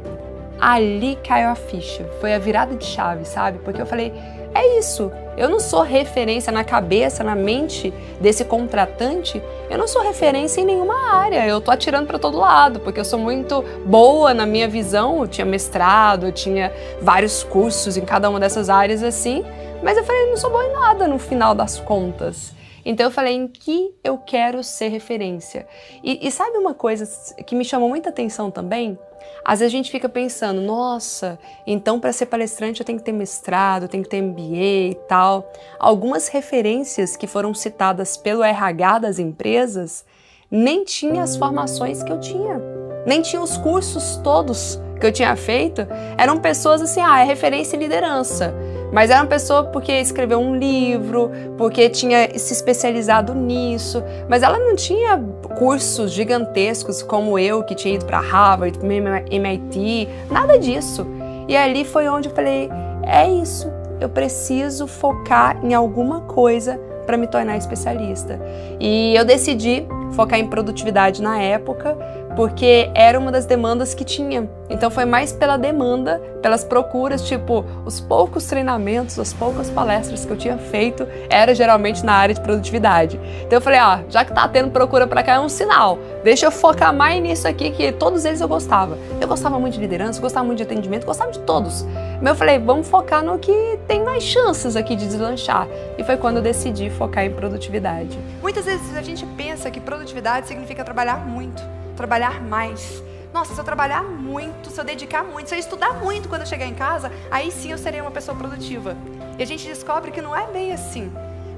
Ali 0.60 1.17
caiu 1.22 1.50
a 1.50 1.55
ficha, 1.55 2.05
foi 2.22 2.34
a 2.34 2.39
virada 2.39 2.75
de 2.75 2.86
chave, 2.86 3.25
sabe? 3.25 3.60
Porque 3.60 3.81
eu 3.81 3.86
falei, 3.86 4.13
é 4.55 4.79
isso. 4.79 5.12
Eu 5.38 5.50
não 5.50 5.59
sou 5.59 5.81
referência 5.81 6.50
na 6.50 6.63
cabeça, 6.63 7.25
na 7.25 7.35
mente 7.35 7.93
desse 8.21 8.45
contratante. 8.45 9.43
Eu 9.69 9.77
não 9.77 9.85
sou 9.85 10.01
referência 10.01 10.62
em 10.62 10.65
nenhuma 10.65 11.13
área. 11.13 11.45
Eu 11.45 11.59
tô 11.59 11.71
atirando 11.71 12.07
para 12.07 12.17
todo 12.17 12.38
lado, 12.38 12.79
porque 12.79 12.97
eu 12.97 13.03
sou 13.03 13.19
muito 13.19 13.62
boa 13.85 14.33
na 14.33 14.45
minha 14.45 14.67
visão. 14.67 15.19
Eu 15.19 15.27
tinha 15.27 15.45
mestrado, 15.45 16.27
eu 16.27 16.31
tinha 16.31 16.71
vários 17.01 17.43
cursos 17.43 17.97
em 17.97 18.05
cada 18.05 18.29
uma 18.29 18.39
dessas 18.39 18.69
áreas 18.69 19.03
assim. 19.03 19.43
Mas 19.83 19.97
eu 19.97 20.05
falei, 20.05 20.24
eu 20.24 20.29
não 20.29 20.38
sou 20.38 20.50
boa 20.50 20.65
em 20.65 20.71
nada 20.71 21.05
no 21.05 21.19
final 21.19 21.53
das 21.53 21.77
contas. 21.77 22.53
Então 22.85 23.07
eu 23.07 23.12
falei 23.12 23.33
em 23.33 23.47
que 23.47 23.93
eu 24.03 24.17
quero 24.17 24.63
ser 24.63 24.88
referência. 24.88 25.67
E, 26.01 26.25
e 26.25 26.31
sabe 26.31 26.57
uma 26.57 26.74
coisa 26.74 27.05
que 27.43 27.55
me 27.55 27.65
chamou 27.65 27.89
muita 27.89 28.09
atenção 28.09 28.50
também? 28.50 28.97
Às 29.44 29.60
vezes 29.60 29.74
a 29.74 29.77
gente 29.77 29.91
fica 29.91 30.10
pensando, 30.10 30.60
nossa, 30.60 31.38
então 31.67 32.00
para 32.00 32.12
ser 32.12 32.25
palestrante 32.25 32.82
eu 32.82 32.86
tenho 32.86 32.98
que 32.98 33.05
ter 33.05 33.12
mestrado, 33.12 33.88
tenho 33.88 34.03
que 34.03 34.10
ter 34.10 34.22
MBA 34.22 34.91
e 34.91 34.98
tal. 35.08 35.51
Algumas 35.79 36.27
referências 36.27 37.15
que 37.15 37.27
foram 37.27 37.53
citadas 37.53 38.17
pelo 38.17 38.44
RH 38.44 39.00
das 39.00 39.20
empresas 39.20 40.03
nem 40.50 40.84
tinha 40.84 41.24
as 41.24 41.36
formações 41.36 42.01
que 42.01 42.12
eu 42.12 42.20
tinha, 42.20 42.62
nem 43.05 43.22
tinha 43.22 43.41
os 43.41 43.58
cursos 43.58 44.17
todos 44.24 44.79
que 45.00 45.05
eu 45.05 45.12
tinha 45.12 45.36
feito. 45.36 45.86
Eram 46.17 46.39
pessoas 46.39 46.82
assim, 46.82 47.01
ah, 47.01 47.20
é 47.20 47.24
referência 47.24 47.75
e 47.75 47.79
liderança. 47.79 48.53
Mas 48.96 49.10
era 49.10 49.22
uma 49.22 49.28
pessoa 49.28 49.66
porque 49.66 49.92
escreveu 49.92 50.40
um 50.40 50.56
livro, 50.56 51.30
porque 51.58 51.90
tinha 51.90 52.30
se 52.40 52.54
especializado 52.54 53.36
nisso, 53.36 54.02
mas 54.30 54.42
ela 54.42 54.58
não 54.58 54.74
tinha 54.74 55.22
cursos 55.58 56.14
gigantescos 56.14 57.04
como 57.04 57.38
eu, 57.38 57.62
que 57.62 57.75
tinha 57.75 57.96
ido 57.96 58.06
para 58.06 58.22
Harvard, 58.22 58.80
MIT, 58.82 60.08
nada 60.32 60.58
disso. 60.58 61.06
E 61.46 61.58
ali 61.58 61.84
foi 61.84 62.08
onde 62.08 62.30
eu 62.30 62.34
falei: 62.34 62.70
é 63.04 63.30
isso, 63.30 63.70
eu 64.00 64.08
preciso 64.08 64.88
focar 64.88 65.60
em 65.62 65.74
alguma 65.74 66.22
coisa 66.22 66.80
para 67.05 67.17
me 67.17 67.27
tornar 67.27 67.57
especialista. 67.57 68.39
E 68.79 69.15
eu 69.15 69.24
decidi 69.24 69.85
focar 70.12 70.39
em 70.39 70.47
produtividade 70.47 71.21
na 71.21 71.39
época, 71.39 71.97
porque 72.35 72.89
era 72.93 73.17
uma 73.19 73.31
das 73.31 73.45
demandas 73.45 73.93
que 73.93 74.03
tinha. 74.03 74.50
Então 74.69 74.89
foi 74.89 75.05
mais 75.05 75.31
pela 75.31 75.57
demanda, 75.57 76.21
pelas 76.41 76.63
procuras, 76.63 77.25
tipo, 77.27 77.63
os 77.85 78.00
poucos 78.00 78.45
treinamentos, 78.45 79.17
as 79.19 79.33
poucas 79.33 79.69
palestras 79.69 80.25
que 80.25 80.31
eu 80.31 80.38
tinha 80.38 80.57
feito 80.57 81.07
era 81.29 81.55
geralmente 81.55 82.03
na 82.03 82.13
área 82.13 82.35
de 82.35 82.41
produtividade. 82.41 83.19
Então 83.45 83.57
eu 83.57 83.62
falei, 83.62 83.79
ah, 83.79 84.03
já 84.09 84.25
que 84.25 84.33
tá 84.33 84.47
tendo 84.47 84.71
procura 84.71 85.07
para 85.07 85.24
cá 85.24 85.35
é 85.35 85.39
um 85.39 85.50
sinal. 85.50 85.97
Deixa 86.24 86.45
eu 86.45 86.51
focar 86.51 86.93
mais 86.93 87.21
nisso 87.21 87.47
aqui 87.47 87.71
que 87.71 87.91
todos 87.91 88.25
eles 88.25 88.41
eu 88.41 88.47
gostava. 88.47 88.97
Eu 89.21 89.27
gostava 89.27 89.59
muito 89.59 89.75
de 89.75 89.79
liderança, 89.79 90.19
gostava 90.21 90.45
muito 90.45 90.57
de 90.57 90.63
atendimento, 90.63 91.05
gostava 91.05 91.31
de 91.31 91.39
todos. 91.39 91.85
Mas 92.25 92.32
eu 92.32 92.38
falei, 92.39 92.58
vamos 92.58 92.89
focar 92.89 93.24
no 93.24 93.38
que 93.38 93.79
tem 93.88 94.03
mais 94.03 94.24
chances 94.24 94.75
aqui 94.75 94.96
de 94.96 95.05
deslanchar. 95.05 95.67
E 95.96 96.03
foi 96.03 96.17
quando 96.17 96.38
eu 96.38 96.41
decidi 96.41 96.89
focar 96.89 97.24
em 97.24 97.32
produtividade. 97.32 98.17
Muitas 98.41 98.65
vezes 98.65 98.98
a 98.98 99.03
gente 99.03 99.24
pensa 99.38 99.70
que 99.70 99.79
produtividade 99.79 100.48
significa 100.48 100.84
trabalhar 100.84 101.17
muito 101.17 101.62
trabalhar 101.96 102.41
mais. 102.41 103.03
Nossa, 103.32 103.53
se 103.53 103.60
eu 103.60 103.63
trabalhar 103.63 104.01
muito, 104.03 104.72
se 104.72 104.82
eu 104.82 104.84
dedicar 104.84 105.24
muito, 105.24 105.50
se 105.50 105.55
eu 105.55 105.60
estudar 105.60 105.94
muito 105.94 106.27
quando 106.27 106.41
eu 106.41 106.48
chegar 106.48 106.65
em 106.65 106.74
casa, 106.74 107.12
aí 107.29 107.51
sim 107.51 107.72
eu 107.72 107.77
serei 107.77 108.01
uma 108.01 108.10
pessoa 108.10 108.36
produtiva. 108.36 108.98
E 109.38 109.44
a 109.44 109.46
gente 109.46 109.67
descobre 109.67 110.10
que 110.10 110.20
não 110.20 110.36
é 110.36 110.48
bem 110.48 110.74
assim. 110.74 111.13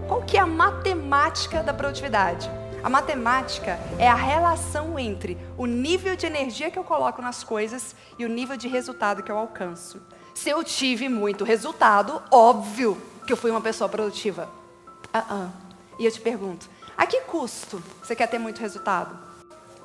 Qual 0.06 0.22
que 0.22 0.36
é 0.36 0.42
a 0.42 0.46
matemática 0.46 1.64
da 1.64 1.74
produtividade? 1.74 2.52
A 2.84 2.90
matemática 2.90 3.80
é 3.98 4.10
a 4.10 4.16
relação 4.16 5.00
entre 5.00 5.38
o 5.58 5.66
nível 5.66 6.18
de 6.18 6.26
energia 6.26 6.70
que 6.70 6.78
eu 6.78 6.84
coloco 6.84 7.22
nas 7.22 7.42
coisas 7.42 7.96
e 8.20 8.26
o 8.26 8.30
nível 8.30 8.58
de 8.58 8.68
resultado 8.68 9.24
que 9.24 9.32
eu 9.32 9.38
alcanço. 9.38 10.02
Se 10.38 10.50
eu 10.52 10.64
tive 10.64 11.10
muito 11.10 11.44
resultado, 11.44 12.22
óbvio 12.30 13.02
que 13.26 13.34
eu 13.34 13.38
fui 13.38 13.50
uma 13.50 13.62
pessoa 13.62 13.90
produtiva. 13.90 14.48
Uh 15.14 15.18
-uh. 15.18 15.50
E 15.98 16.06
eu 16.06 16.12
te 16.12 16.22
pergunto, 16.22 16.70
a 16.96 17.08
que 17.08 17.22
custo 17.22 17.82
você 18.04 18.16
quer 18.16 18.28
ter 18.28 18.38
muito 18.38 18.62
resultado? 18.62 19.28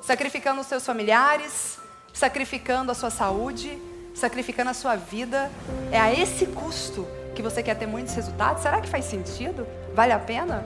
sacrificando 0.03 0.59
os 0.59 0.67
seus 0.67 0.85
familiares, 0.85 1.79
sacrificando 2.13 2.91
a 2.91 2.95
sua 2.95 3.09
saúde, 3.09 3.81
sacrificando 4.13 4.69
a 4.69 4.73
sua 4.73 4.95
vida. 4.95 5.49
É 5.91 5.99
a 5.99 6.13
esse 6.13 6.45
custo 6.45 7.07
que 7.33 7.41
você 7.41 7.63
quer 7.63 7.75
ter 7.75 7.87
muitos 7.87 8.13
resultados? 8.13 8.61
Será 8.61 8.81
que 8.81 8.89
faz 8.89 9.05
sentido? 9.05 9.65
Vale 9.95 10.11
a 10.11 10.19
pena? 10.19 10.63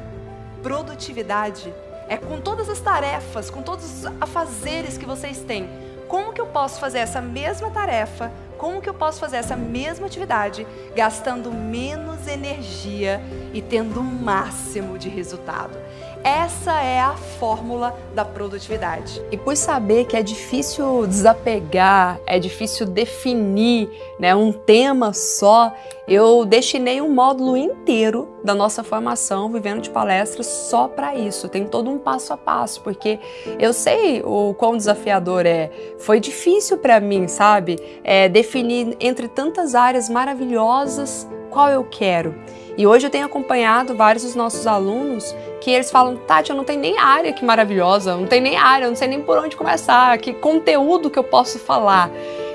Produtividade 0.63 1.71
é 2.10 2.17
com 2.17 2.41
todas 2.41 2.67
as 2.67 2.80
tarefas, 2.80 3.50
com 3.50 3.62
todos 3.62 3.86
os 3.86 4.06
afazeres 4.19 4.97
que 4.97 5.06
vocês 5.06 5.39
têm. 5.39 5.69
Como 6.08 6.34
que 6.34 6.41
eu 6.41 6.47
posso 6.47 6.80
fazer 6.80 7.00
essa 7.00 7.21
mesma 7.21 7.69
tarefa? 7.69 8.32
Como 8.58 8.82
que 8.82 8.89
eu 8.89 8.93
posso 8.93 9.20
fazer 9.20 9.38
essa 9.38 9.56
mesma 9.56 10.08
atividade 10.08 10.65
gastando 10.96 11.52
menos 11.52 12.28
energia 12.28 13.22
e 13.54 13.62
tendo 13.62 14.00
o 14.00 14.04
máximo 14.04 14.98
de 14.98 15.10
resultado? 15.10 15.78
Essa 16.23 16.82
é 16.82 16.99
a 16.99 17.15
fórmula 17.15 17.97
da 18.13 18.25
produtividade. 18.25 19.21
E 19.32 19.38
por 19.38 19.56
saber 19.56 20.06
que 20.06 20.17
é 20.17 20.23
difícil 20.23 21.08
desapegar, 21.08 22.19
é 22.25 22.39
difícil 22.39 22.86
definir 22.86 23.89
né, 24.19 24.36
um 24.36 24.51
tema 24.51 25.13
só, 25.13 25.73
eu 26.08 26.45
destinei 26.45 27.01
um 27.01 27.13
módulo 27.13 27.56
inteiro 27.56 28.27
da 28.43 28.56
nossa 28.56 28.84
formação 28.84 29.49
Vivendo 29.51 29.82
de 29.82 29.89
Palestras 29.89 30.45
só 30.47 30.88
para 30.88 31.15
isso. 31.15 31.49
Tem 31.49 31.65
todo 31.65 31.89
um 31.89 31.97
passo 31.97 32.34
a 32.34 32.38
passo, 32.38 32.82
porque 32.82 33.19
eu 33.60 33.73
sei 33.73 34.21
o 34.23 34.53
quão 34.53 34.75
desafiador 34.75 35.45
é. 35.45 35.71
Foi 35.99 36.19
difícil 36.19 36.77
para 36.77 36.99
mim, 36.99 37.27
sabe? 37.27 37.77
É, 38.03 38.27
definir 38.27 38.97
entre 38.99 39.27
tantas 39.27 39.75
áreas 39.75 40.10
maravilhosas 40.10 41.27
qual 41.49 41.69
eu 41.69 41.84
quero. 41.84 42.36
E 42.77 42.85
hoje 42.85 43.07
eu 43.07 43.09
tenho 43.09 43.25
acompanhado 43.25 43.95
vários 43.95 44.23
dos 44.23 44.35
nossos 44.35 44.67
alunos 44.67 45.35
que 45.59 45.71
eles 45.71 45.89
falam, 45.89 46.15
Tati, 46.15 46.51
eu 46.51 46.55
não 46.55 46.63
tenho 46.63 46.79
nem 46.79 46.99
área 46.99 47.33
que 47.33 47.43
maravilhosa, 47.43 48.15
não 48.15 48.27
tenho 48.27 48.43
nem 48.43 48.55
área, 48.55 48.85
eu 48.85 48.89
não 48.89 48.95
sei 48.95 49.07
nem 49.07 49.19
por 49.19 49.35
onde 49.39 49.55
começar, 49.55 50.15
que 50.19 50.31
conteúdo 50.31 51.09
que 51.09 51.17
eu 51.17 51.23
posso 51.23 51.57
falar. 51.57 52.11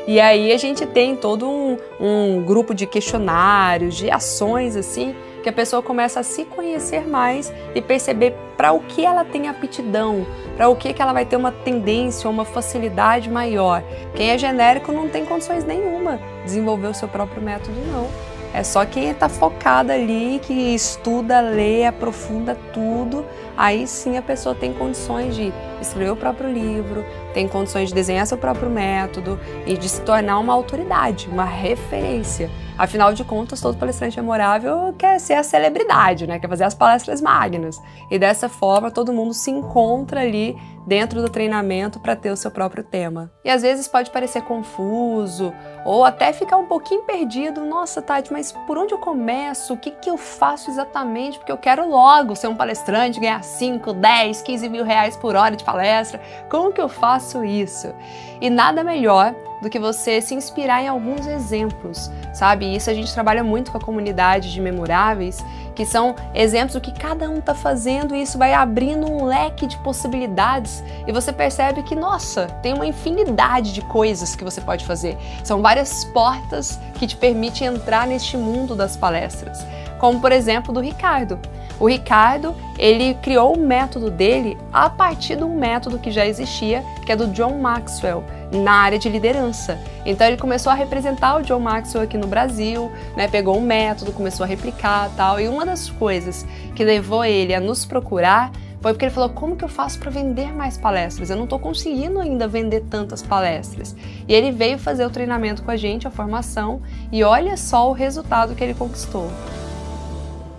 E 0.07 0.21
aí 0.21 0.53
a 0.53 0.57
gente 0.57 0.87
tem 0.87 1.17
todo 1.17 1.49
um, 1.49 1.77
um 2.01 2.43
grupo 2.45 2.73
de 2.73 2.87
questionários, 2.87 3.97
de 3.97 4.11
ações 4.11 4.77
assim, 4.77 5.15
que 5.43 5.49
a 5.49 5.53
pessoa 5.53 5.83
começa 5.83 6.21
a 6.21 6.23
se 6.23 6.45
conhecer 6.45 7.07
mais 7.07 7.53
e 7.75 7.81
perceber 7.81 8.33
para 8.57 8.73
o 8.73 8.79
que 8.81 9.05
ela 9.05 9.25
tem 9.25 9.49
aptidão, 9.49 10.25
para 10.57 10.69
o 10.69 10.77
que, 10.77 10.93
que 10.93 11.03
ela 11.03 11.13
vai 11.13 11.25
ter 11.25 11.35
uma 11.35 11.51
tendência 11.51 12.31
uma 12.31 12.45
facilidade 12.45 13.29
maior. 13.29 13.83
Quem 14.15 14.31
é 14.31 14.39
genérico 14.39 14.93
não 14.93 15.09
tem 15.09 15.25
condições 15.25 15.65
nenhuma 15.65 16.17
de 16.17 16.45
desenvolver 16.45 16.87
o 16.87 16.95
seu 16.95 17.09
próprio 17.09 17.43
método, 17.43 17.77
não. 17.93 18.32
É 18.55 18.63
só 18.63 18.85
quem 18.85 19.11
está 19.11 19.29
focado 19.29 19.91
ali, 19.91 20.39
que 20.43 20.53
estuda, 20.75 21.41
lê, 21.41 21.87
aprofunda 21.87 22.55
tudo, 22.73 23.25
aí 23.57 23.87
sim 23.87 24.19
a 24.19 24.23
pessoa 24.23 24.55
tem 24.55 24.75
condições 24.75 25.35
de 25.35 25.53
escrever 25.81 26.11
o 26.11 26.17
próprio 26.17 26.53
livro, 26.53 27.03
tem 27.33 27.49
condições 27.49 27.89
de 27.89 27.95
desenhar 27.95 28.27
seu 28.27 28.37
próprio 28.37 28.69
método 28.69 29.41
e 29.67 29.77
de 29.77 29.89
se 29.89 30.03
tornar 30.03 30.39
uma 30.39 30.53
autoridade, 30.53 31.29
uma 31.29 31.45
referência. 31.45 32.51
Afinal 32.77 33.13
de 33.13 33.25
contas, 33.25 33.61
todo 33.61 33.79
palestrante 33.79 34.21
memorável 34.21 34.95
quer 34.99 35.19
ser 35.19 35.35
a 35.35 35.43
celebridade, 35.43 36.27
né? 36.27 36.39
quer 36.39 36.49
fazer 36.49 36.65
as 36.65 36.75
palestras 36.75 37.21
magnas. 37.21 37.81
E 38.11 38.19
dessa 38.19 38.49
forma, 38.49 38.91
todo 38.91 39.13
mundo 39.13 39.33
se 39.33 39.51
encontra 39.51 40.21
ali 40.21 40.57
dentro 40.87 41.23
do 41.23 41.29
treinamento 41.29 42.01
para 42.01 42.17
ter 42.17 42.31
o 42.31 42.37
seu 42.37 42.51
próprio 42.51 42.83
tema. 42.83 43.31
E 43.45 43.51
às 43.51 43.63
vezes 43.63 43.87
pode 43.87 44.11
parecer 44.11 44.43
confuso 44.43 45.53
ou 45.85 46.05
até 46.05 46.33
ficar 46.33 46.57
um 46.57 46.67
pouquinho 46.67 47.03
perdido. 47.03 47.65
Nossa, 47.65 48.01
Tati, 48.01 48.33
mas 48.33 48.53
por 48.53 48.79
onde 48.79 48.95
eu 48.95 48.99
começo? 48.99 49.75
O 49.75 49.77
que, 49.77 49.91
que 49.91 50.09
eu 50.09 50.17
faço 50.17 50.71
exatamente? 50.71 51.39
Porque 51.39 51.53
eu 51.53 51.59
quero 51.59 51.89
logo 51.89 52.37
ser 52.37 52.49
um 52.49 52.55
palestrante, 52.55 53.21
ganhar 53.21 53.43
5, 53.43 53.93
10, 53.93 54.43
15 54.43 54.69
mil 54.69 54.85
reais 54.85 55.17
por 55.17 55.37
hora 55.37 55.57
de 55.57 55.65
palestra. 55.65 56.21
Como 56.51 56.73
que 56.73 56.81
eu 56.81 56.89
faço 56.89 57.45
isso? 57.45 57.95
E 58.41 58.51
nada 58.51 58.83
melhor 58.83 59.35
do 59.63 59.71
que 59.71 59.79
você 59.79 60.21
se 60.21 60.35
inspirar 60.35 60.83
em 60.83 60.89
alguns 60.89 61.27
exemplos, 61.27 62.11
sabe? 62.35 62.75
Isso 62.75 62.91
a 62.91 62.95
gente 62.95 63.15
trabalha 63.15 63.45
muito 63.45 63.71
com 63.71 63.79
a 63.79 63.81
comunidade 63.81 64.53
de 64.53 64.61
memoráveis, 64.61 65.39
que 65.75 65.85
são 65.85 66.15
exemplos 66.35 66.75
do 66.75 66.81
que 66.81 66.93
cada 66.93 67.29
um 67.29 67.39
está 67.39 67.55
fazendo 67.55 68.15
e 68.15 68.23
isso 68.23 68.39
vai 68.39 68.53
abrindo 68.53 69.11
um 69.11 69.25
leque 69.25 69.67
de 69.67 69.77
possibilidades 69.79 70.83
e 71.07 71.13
você 71.13 71.33
percebe 71.33 71.83
que, 71.83 71.95
nossa, 71.95 72.47
tem 72.63 72.75
uma 72.75 72.87
infinidade 72.87 73.73
de 73.73 73.83
coisas 73.83 74.35
que 74.35 74.45
você 74.45 74.61
pode 74.61 74.85
fazer. 74.85 75.17
São 75.45 75.63
várias 75.63 76.05
portas 76.05 76.79
que 76.95 77.07
te 77.07 77.17
permitem 77.17 77.69
entrar 77.69 78.07
neste 78.07 78.37
mundo 78.37 78.75
das 78.75 78.97
palestras, 78.97 79.65
como 79.99 80.21
por 80.21 80.33
exemplo 80.33 80.73
do 80.73 80.81
Ricardo. 80.81 81.39
O 81.81 81.89
Ricardo, 81.89 82.55
ele 82.79 83.15
criou 83.15 83.57
o 83.57 83.59
método 83.59 84.11
dele 84.11 84.57
a 84.73 84.89
partir 84.89 85.37
de 85.37 85.43
um 85.43 85.59
método 85.59 85.99
que 85.99 86.11
já 86.11 86.25
existia, 86.25 86.85
que 87.05 87.11
é 87.11 87.17
do 87.17 87.27
John 87.29 87.59
Maxwell, 87.59 88.23
na 88.53 88.73
área 88.73 88.99
de 88.99 89.09
liderança. 89.09 89.79
Então 90.05 90.27
ele 90.27 90.37
começou 90.37 90.71
a 90.71 90.75
representar 90.75 91.37
o 91.37 91.43
John 91.43 91.61
Maxwell 91.61 92.05
aqui 92.05 92.19
no 92.19 92.27
Brasil, 92.27 92.93
né? 93.17 93.27
Pegou 93.27 93.57
um 93.57 93.63
método, 93.63 94.13
começou 94.13 94.45
a 94.45 94.47
replicar 94.47 95.11
tal. 95.17 95.41
E 95.41 95.49
uma 95.49 95.65
das 95.65 95.89
coisas 95.89 96.47
que 96.75 96.85
levou 96.85 97.25
ele 97.25 97.55
a 97.55 97.61
nos 97.61 97.85
procurar 97.85 98.53
foi 98.83 98.93
porque 98.93 99.07
ele 99.07 99.15
falou: 99.15 99.31
como 99.31 99.57
que 99.57 99.65
eu 99.65 99.69
faço 99.69 99.99
para 99.99 100.11
vender 100.11 100.53
mais 100.53 100.77
palestras? 100.77 101.31
Eu 101.31 101.37
não 101.37 101.45
estou 101.45 101.59
conseguindo 101.59 102.21
ainda 102.21 102.47
vender 102.49 102.83
tantas 102.91 103.23
palestras. 103.23 103.95
E 104.29 104.35
ele 104.35 104.51
veio 104.51 104.79
fazer 104.79 105.07
o 105.07 105.11
treinamento 105.11 105.63
com 105.63 105.71
a 105.71 105.77
gente, 105.77 106.07
a 106.07 106.11
formação, 106.11 106.83
e 107.11 107.23
olha 107.23 107.57
só 107.57 107.89
o 107.89 107.93
resultado 107.93 108.55
que 108.55 108.63
ele 108.63 108.75
conquistou. 108.75 109.31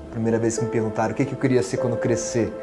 Primeira 0.09 0.39
vez 0.39 0.57
que 0.57 0.65
me 0.65 0.71
perguntaram 0.71 1.11
o 1.11 1.15
que 1.15 1.23
eu 1.23 1.35
queria 1.35 1.61
ser 1.61 1.77
quando 1.77 1.97
crescer, 1.97 2.53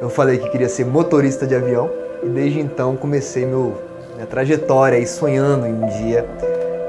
eu 0.00 0.10
falei 0.10 0.38
que 0.38 0.50
queria 0.50 0.68
ser 0.68 0.84
motorista 0.84 1.46
de 1.46 1.54
avião 1.54 1.88
e 2.22 2.28
desde 2.28 2.60
então 2.60 2.96
comecei 2.96 3.46
meu, 3.46 3.87
minha 4.18 4.26
trajetória 4.26 4.98
aí 4.98 5.06
sonhando 5.06 5.64
em 5.64 5.72
um 5.72 5.86
dia 5.86 6.26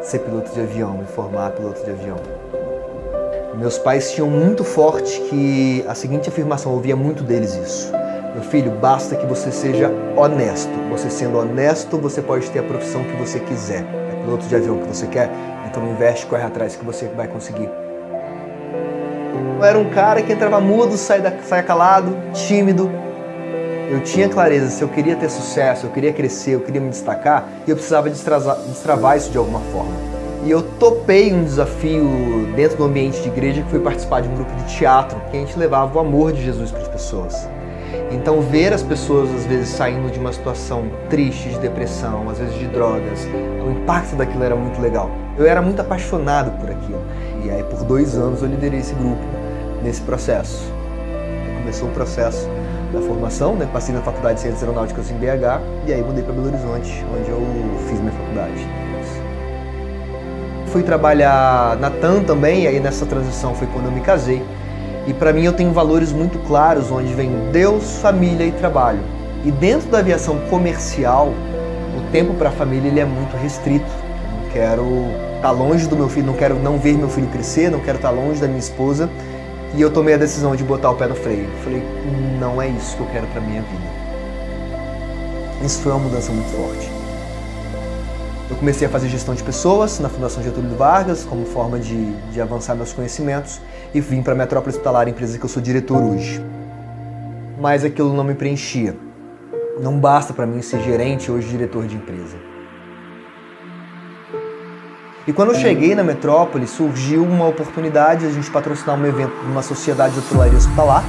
ser 0.02 0.18
piloto 0.18 0.52
de 0.52 0.62
avião, 0.62 0.98
me 0.98 1.06
formar 1.06 1.52
piloto 1.52 1.86
de 1.86 1.92
avião. 1.92 2.18
Meus 3.54 3.78
pais 3.78 4.12
tinham 4.12 4.28
muito 4.28 4.64
forte 4.64 5.22
que 5.30 5.86
a 5.88 5.94
seguinte 5.94 6.28
afirmação, 6.28 6.72
eu 6.72 6.78
ouvia 6.78 6.96
muito 6.96 7.22
deles 7.22 7.54
isso. 7.54 7.92
Meu 8.34 8.42
filho, 8.42 8.72
basta 8.72 9.16
que 9.16 9.28
você 9.28 9.52
seja 9.52 9.92
honesto. 10.18 10.72
Você 10.90 11.12
sendo 11.12 11.38
honesto, 11.38 12.00
você 12.00 12.20
pode 12.20 12.50
ter 12.50 12.60
a 12.60 12.64
profissão 12.64 13.04
que 13.04 13.16
você 13.16 13.40
quiser. 13.40 13.84
É 13.84 14.24
piloto 14.24 14.48
de 14.48 14.56
avião 14.56 14.80
que 14.80 14.88
você 14.88 15.06
quer? 15.06 15.30
Então 15.68 15.88
investe, 15.88 16.26
corre 16.26 16.44
atrás 16.44 16.76
que 16.76 16.84
você 16.84 17.06
vai 17.10 17.28
conseguir. 17.28 17.70
Eu 19.60 19.64
era 19.64 19.78
um 19.78 19.92
cara 19.92 20.24
que 20.24 20.34
entrava 20.34 20.60
mudo, 20.60 20.98
saia, 20.98 21.38
saia 21.44 21.62
calado, 21.62 22.18
tímido, 22.34 22.90
eu 23.90 24.02
tinha 24.02 24.30
clareza 24.30 24.70
se 24.70 24.84
eu 24.84 24.88
queria 24.88 25.16
ter 25.16 25.30
sucesso, 25.30 25.88
eu 25.88 25.90
queria 25.90 26.14
crescer, 26.14 26.52
eu 26.52 26.60
queria 26.60 26.80
me 26.80 26.90
destacar, 26.90 27.50
e 27.66 27.72
eu 27.72 27.76
precisava 27.76 28.08
destravar, 28.10 29.18
isso 29.18 29.32
de 29.32 29.38
alguma 29.38 29.60
forma. 29.72 29.92
E 30.46 30.52
eu 30.52 30.62
topei 30.62 31.34
um 31.34 31.44
desafio 31.44 32.48
dentro 32.56 32.78
do 32.78 32.84
ambiente 32.84 33.20
de 33.22 33.28
igreja 33.28 33.64
que 33.64 33.70
foi 33.70 33.80
participar 33.80 34.22
de 34.22 34.30
um 34.30 34.36
grupo 34.36 34.54
de 34.54 34.78
teatro, 34.78 35.20
que 35.32 35.38
a 35.38 35.40
gente 35.40 35.58
levava 35.58 35.98
o 35.98 36.00
amor 36.00 36.32
de 36.32 36.44
Jesus 36.44 36.70
para 36.70 36.82
as 36.82 36.88
pessoas. 36.88 37.50
Então 38.12 38.42
ver 38.42 38.74
as 38.74 38.84
pessoas 38.84 39.30
às 39.34 39.46
vezes 39.46 39.70
saindo 39.70 40.12
de 40.12 40.20
uma 40.20 40.32
situação 40.32 40.86
triste, 41.10 41.50
de 41.50 41.60
depressão, 41.60 42.30
às 42.30 42.38
vezes 42.38 42.58
de 42.58 42.68
drogas, 42.68 43.28
o 43.66 43.72
impacto 43.72 44.16
daquilo 44.16 44.44
era 44.44 44.56
muito 44.56 44.80
legal. 44.80 45.10
Eu 45.38 45.46
era 45.46 45.62
muito 45.62 45.82
apaixonado 45.82 46.52
por 46.60 46.70
aquilo. 46.70 47.02
E 47.44 47.50
aí 47.50 47.64
por 47.64 47.84
dois 47.84 48.16
anos 48.16 48.42
eu 48.42 48.48
liderei 48.48 48.80
esse 48.80 48.94
grupo 48.94 49.22
nesse 49.84 50.02
processo. 50.02 50.72
Começou 51.60 51.90
o 51.90 51.92
processo 51.92 52.48
da 52.92 53.02
formação, 53.02 53.56
né? 53.56 53.68
Passei 53.72 53.94
na 53.94 54.02
Faculdade 54.02 54.36
de 54.36 54.42
Ciências 54.42 54.64
Aeronáuticas 54.64 55.12
em 55.12 55.16
BH 55.16 55.62
e 55.88 55.94
aí 55.94 56.02
mudei 56.02 56.24
para 56.24 56.34
Belo 56.34 56.48
Horizonte, 56.48 57.06
onde 57.16 57.30
eu 57.30 57.42
fiz 57.88 58.00
minha 58.00 58.12
faculdade. 58.12 58.68
Fui 60.68 60.84
trabalhar 60.84 61.78
na 61.78 61.90
TAM 61.90 62.24
também, 62.24 62.64
e 62.64 62.68
aí 62.68 62.80
nessa 62.80 63.06
transição 63.06 63.56
foi 63.56 63.68
quando 63.68 63.86
eu 63.86 63.92
me 63.92 64.02
casei. 64.02 64.42
E 65.08 65.14
para 65.14 65.34
mim 65.34 65.44
eu 65.44 65.54
tenho 65.54 65.72
valores 65.72 66.12
muito 66.12 66.38
claros, 66.48 66.92
onde 66.92 67.12
vem 67.14 67.32
Deus, 67.52 67.98
família 67.98 68.46
e 68.46 68.52
trabalho. 68.52 69.00
E 69.44 69.52
dentro 69.52 69.90
da 69.90 70.00
aviação 70.00 70.38
comercial, 70.50 71.34
o 71.98 72.12
tempo 72.12 72.36
para 72.36 72.50
a 72.50 72.52
família 72.52 72.88
ele 72.88 73.00
é 73.00 73.06
muito 73.06 73.36
restrito. 73.38 73.88
Eu 73.88 74.44
não 74.44 74.50
quero 74.52 74.84
estar 75.38 75.42
tá 75.42 75.52
longe 75.52 75.88
do 75.88 75.96
meu 75.96 76.08
filho, 76.08 76.28
não 76.28 76.34
quero 76.34 76.56
não 76.56 76.78
ver 76.78 76.96
meu 76.96 77.10
filho 77.10 77.28
crescer, 77.28 77.72
não 77.72 77.80
quero 77.80 77.98
estar 77.98 78.10
tá 78.10 78.14
longe 78.14 78.40
da 78.40 78.48
minha 78.48 78.60
esposa. 78.60 79.10
E 79.76 79.82
eu 79.82 79.92
tomei 79.92 80.16
a 80.16 80.18
decisão 80.18 80.56
de 80.56 80.64
botar 80.64 80.92
o 80.92 80.96
pé 80.96 81.08
no 81.08 81.16
freio. 81.16 81.48
Falei, 81.64 81.84
não 82.40 82.62
é 82.62 82.68
isso 82.68 82.96
que 82.96 83.02
eu 83.02 83.08
quero 83.08 83.28
para 83.28 83.42
minha 83.42 83.62
vida. 83.62 84.00
Isso 85.64 85.82
foi 85.82 85.92
uma 85.92 86.00
mudança 86.00 86.32
muito 86.32 86.50
forte. 86.50 86.90
Eu 88.50 88.56
comecei 88.56 88.88
a 88.88 88.90
fazer 88.90 89.08
gestão 89.10 89.36
de 89.36 89.44
pessoas 89.44 90.00
na 90.00 90.10
Fundação 90.10 90.42
Getúlio 90.42 90.76
Vargas, 90.76 91.24
como 91.24 91.46
forma 91.46 91.78
de, 91.78 92.14
de 92.32 92.42
avançar 92.42 92.76
meus 92.76 92.92
conhecimentos, 92.92 93.62
e 93.94 94.02
vim 94.02 94.24
para 94.24 94.34
a 94.34 94.36
Metrópole 94.36 94.74
Hospitalar, 94.74 95.08
empresa 95.08 95.38
que 95.38 95.46
eu 95.46 95.50
sou 95.50 95.62
diretor 95.62 96.02
hoje. 96.02 96.44
Mas 97.60 97.86
aquilo 97.86 98.12
não 98.12 98.24
me 98.24 98.34
preenchia. 98.34 98.96
Não 99.80 100.00
basta 100.00 100.34
para 100.34 100.48
mim 100.48 100.62
ser 100.64 100.82
gerente 100.82 101.32
hoje 101.32 101.48
diretor 101.48 101.86
de 101.86 101.96
empresa. 101.96 102.49
E 105.30 105.32
quando 105.32 105.50
eu 105.50 105.56
cheguei 105.56 105.94
na 105.94 106.04
metrópole, 106.04 106.66
surgiu 106.66 107.24
uma 107.24 107.48
oportunidade 107.48 108.22
de 108.22 108.26
a 108.26 108.32
gente 108.32 108.50
patrocinar 108.50 109.00
um 109.00 109.06
evento 109.06 109.32
de 109.44 109.52
uma 109.52 109.62
sociedade 109.62 110.16
de 110.16 110.22
hotelaria 110.22 110.58
hospitalar. 110.58 111.04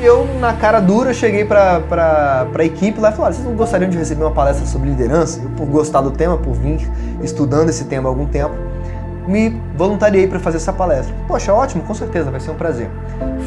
E 0.00 0.04
eu, 0.06 0.26
na 0.40 0.54
cara 0.54 0.80
dura, 0.80 1.12
cheguei 1.12 1.44
para 1.44 2.46
a 2.58 2.64
equipe 2.64 2.98
lá 2.98 3.10
e 3.10 3.12
falei: 3.14 3.34
vocês 3.34 3.46
não 3.46 3.54
gostariam 3.54 3.90
de 3.90 3.98
receber 3.98 4.24
uma 4.24 4.30
palestra 4.30 4.64
sobre 4.64 4.88
liderança? 4.88 5.42
Eu, 5.42 5.50
por 5.50 5.66
gostar 5.66 6.00
do 6.00 6.10
tema, 6.10 6.38
por 6.38 6.54
vir 6.54 6.90
estudando 7.22 7.68
esse 7.68 7.84
tema 7.84 8.08
há 8.08 8.10
algum 8.10 8.24
tempo, 8.24 8.54
me 9.28 9.60
voluntariei 9.76 10.26
para 10.26 10.40
fazer 10.40 10.56
essa 10.56 10.72
palestra. 10.72 11.14
Poxa, 11.28 11.52
ótimo, 11.52 11.82
com 11.82 11.92
certeza, 11.92 12.30
vai 12.30 12.40
ser 12.40 12.52
um 12.52 12.56
prazer. 12.56 12.88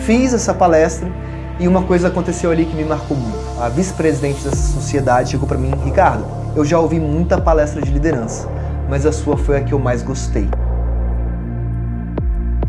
Fiz 0.05 0.31
essa 0.31 0.53
palestra 0.53 1.09
e 1.59 1.67
uma 1.67 1.81
coisa 1.81 2.07
aconteceu 2.07 2.51
ali 2.51 2.65
que 2.65 2.75
me 2.75 2.83
marcou 2.83 3.17
muito. 3.17 3.59
A 3.59 3.67
vice-presidente 3.67 4.43
dessa 4.43 4.73
sociedade 4.73 5.31
chegou 5.31 5.47
para 5.47 5.57
mim: 5.57 5.73
Ricardo, 5.83 6.23
eu 6.55 6.63
já 6.63 6.77
ouvi 6.77 6.99
muita 6.99 7.41
palestra 7.41 7.81
de 7.81 7.91
liderança 7.91 8.58
mas 8.89 9.06
a 9.06 9.12
sua 9.12 9.38
foi 9.38 9.56
a 9.56 9.62
que 9.62 9.71
eu 9.71 9.80
mais 9.80 10.02
gostei. 10.02 10.49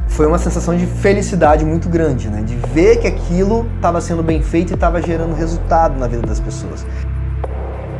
Foi 0.07 0.27
uma 0.27 0.39
sensação 0.39 0.77
de 0.77 0.85
felicidade 0.85 1.65
muito 1.65 1.89
grande, 1.89 2.29
né? 2.29 2.43
De 2.43 2.55
ver 2.75 2.99
que 2.99 3.07
aquilo 3.07 3.67
estava 3.77 4.01
sendo 4.03 4.23
bem 4.23 4.43
feito 4.43 4.71
e 4.71 4.75
estava 4.75 5.01
gerando 5.01 5.35
resultado 5.35 5.99
na 5.99 6.07
vida 6.07 6.27
das 6.27 6.39
pessoas. 6.39 6.85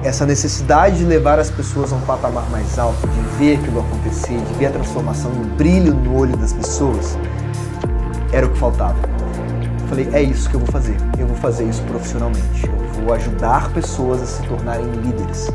Essa 0.05 0.27
necessidade 0.27 0.99
de 0.99 1.05
levar 1.05 1.39
as 1.39 1.51
pessoas 1.51 1.93
a 1.93 1.97
um 1.97 2.01
patamar 2.03 2.49
mais 2.51 2.79
alto, 2.79 3.07
de 3.09 3.21
ver 3.39 3.57
aquilo 3.57 3.81
acontecer, 3.81 4.37
de 4.37 4.55
ver 4.55 4.67
a 4.67 4.71
transformação, 4.71 5.31
o 5.31 5.45
brilho 5.57 5.95
no 5.95 6.19
olho 6.19 6.37
das 6.37 6.53
pessoas, 6.53 7.17
era 8.33 8.47
o 8.47 8.51
que 8.51 8.59
faltava. 8.59 8.97
falei, 9.89 10.09
é 10.13 10.23
isso 10.23 10.49
que 10.49 10.57
eu 10.57 10.61
vou 10.61 10.71
fazer. 10.71 10.97
Eu 11.19 11.27
vou 11.27 11.37
fazer 11.37 11.65
isso 11.65 11.83
profissionalmente. 11.85 12.67
Eu 12.67 13.03
vou 13.03 13.15
ajudar 13.15 13.71
pessoas 13.73 14.23
a 14.23 14.27
se 14.27 14.43
tornarem 14.43 14.87
líderes 14.87 15.51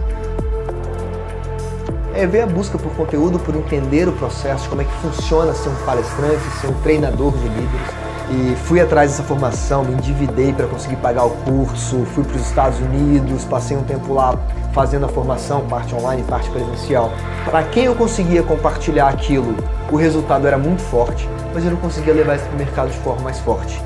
é 2.15 2.25
ver 2.25 2.41
a 2.41 2.47
busca 2.47 2.77
por 2.77 2.91
conteúdo, 2.93 3.37
por 3.37 3.53
entender 3.55 4.07
o 4.07 4.13
processo, 4.13 4.69
como 4.69 4.81
é 4.81 4.85
que 4.85 4.93
funciona 5.01 5.53
ser 5.53 5.67
um 5.67 5.75
palestrante, 5.85 6.41
ser 6.61 6.67
um 6.67 6.81
treinador 6.81 7.33
de 7.33 7.47
líderes. 7.49 8.05
E 8.31 8.55
fui 8.63 8.79
atrás 8.79 9.11
dessa 9.11 9.21
formação, 9.21 9.83
me 9.83 9.93
endividei 9.93 10.51
para 10.53 10.65
conseguir 10.65 10.95
pagar 10.95 11.25
o 11.25 11.29
curso, 11.29 12.05
fui 12.15 12.23
para 12.23 12.37
os 12.37 12.47
Estados 12.47 12.79
Unidos, 12.79 13.43
passei 13.43 13.75
um 13.77 13.83
tempo 13.83 14.13
lá 14.13 14.39
fazendo 14.73 15.05
a 15.05 15.09
formação, 15.09 15.65
parte 15.67 15.93
online, 15.93 16.23
parte 16.23 16.49
presencial. 16.49 17.11
Para 17.43 17.63
quem 17.63 17.85
eu 17.85 17.95
conseguia 17.95 18.41
compartilhar 18.41 19.09
aquilo, 19.09 19.55
o 19.91 19.97
resultado 19.97 20.47
era 20.47 20.57
muito 20.57 20.81
forte, 20.81 21.29
mas 21.53 21.65
eu 21.65 21.71
não 21.71 21.77
conseguia 21.77 22.13
levar 22.13 22.37
isso 22.37 22.45
para 22.45 22.55
o 22.55 22.57
mercado 22.57 22.89
de 22.89 22.97
forma 22.99 23.21
mais 23.21 23.39
forte. 23.39 23.79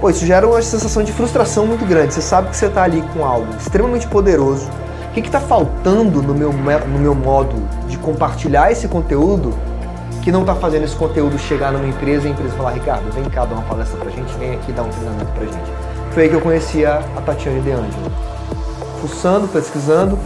Pô, 0.00 0.10
isso 0.10 0.24
gera 0.24 0.46
uma 0.46 0.62
sensação 0.62 1.02
de 1.02 1.10
frustração 1.10 1.66
muito 1.66 1.84
grande. 1.84 2.14
Você 2.14 2.22
sabe 2.22 2.50
que 2.50 2.56
você 2.56 2.66
está 2.66 2.84
ali 2.84 3.02
com 3.14 3.24
algo 3.24 3.52
extremamente 3.58 4.06
poderoso, 4.06 4.68
o 5.08 5.12
que 5.12 5.20
está 5.20 5.40
faltando 5.40 6.22
no 6.22 6.34
meu, 6.34 6.52
no 6.52 6.98
meu 6.98 7.14
modo 7.14 7.56
de 7.88 7.96
compartilhar 7.98 8.70
esse 8.70 8.86
conteúdo 8.86 9.54
que 10.22 10.30
não 10.30 10.40
está 10.42 10.54
fazendo 10.54 10.84
esse 10.84 10.94
conteúdo 10.94 11.38
chegar 11.38 11.72
numa 11.72 11.86
empresa 11.86 12.26
e 12.26 12.28
a 12.28 12.32
empresa 12.32 12.54
falar, 12.54 12.72
Ricardo, 12.72 13.10
vem 13.12 13.24
cá 13.24 13.44
dar 13.44 13.54
uma 13.54 13.62
palestra 13.62 13.98
pra 13.98 14.10
gente, 14.10 14.30
vem 14.38 14.54
aqui 14.54 14.72
dar 14.72 14.82
um 14.82 14.90
treinamento 14.90 15.32
pra 15.32 15.44
gente. 15.44 15.72
Foi 16.12 16.22
aí 16.24 16.28
que 16.28 16.34
eu 16.34 16.40
conheci 16.40 16.84
a, 16.84 16.98
a 17.16 17.20
Tatiane 17.22 17.60
De 17.60 17.70
Angelo. 17.70 18.12
Fuçando, 19.00 19.48
pesquisando, 19.48 20.18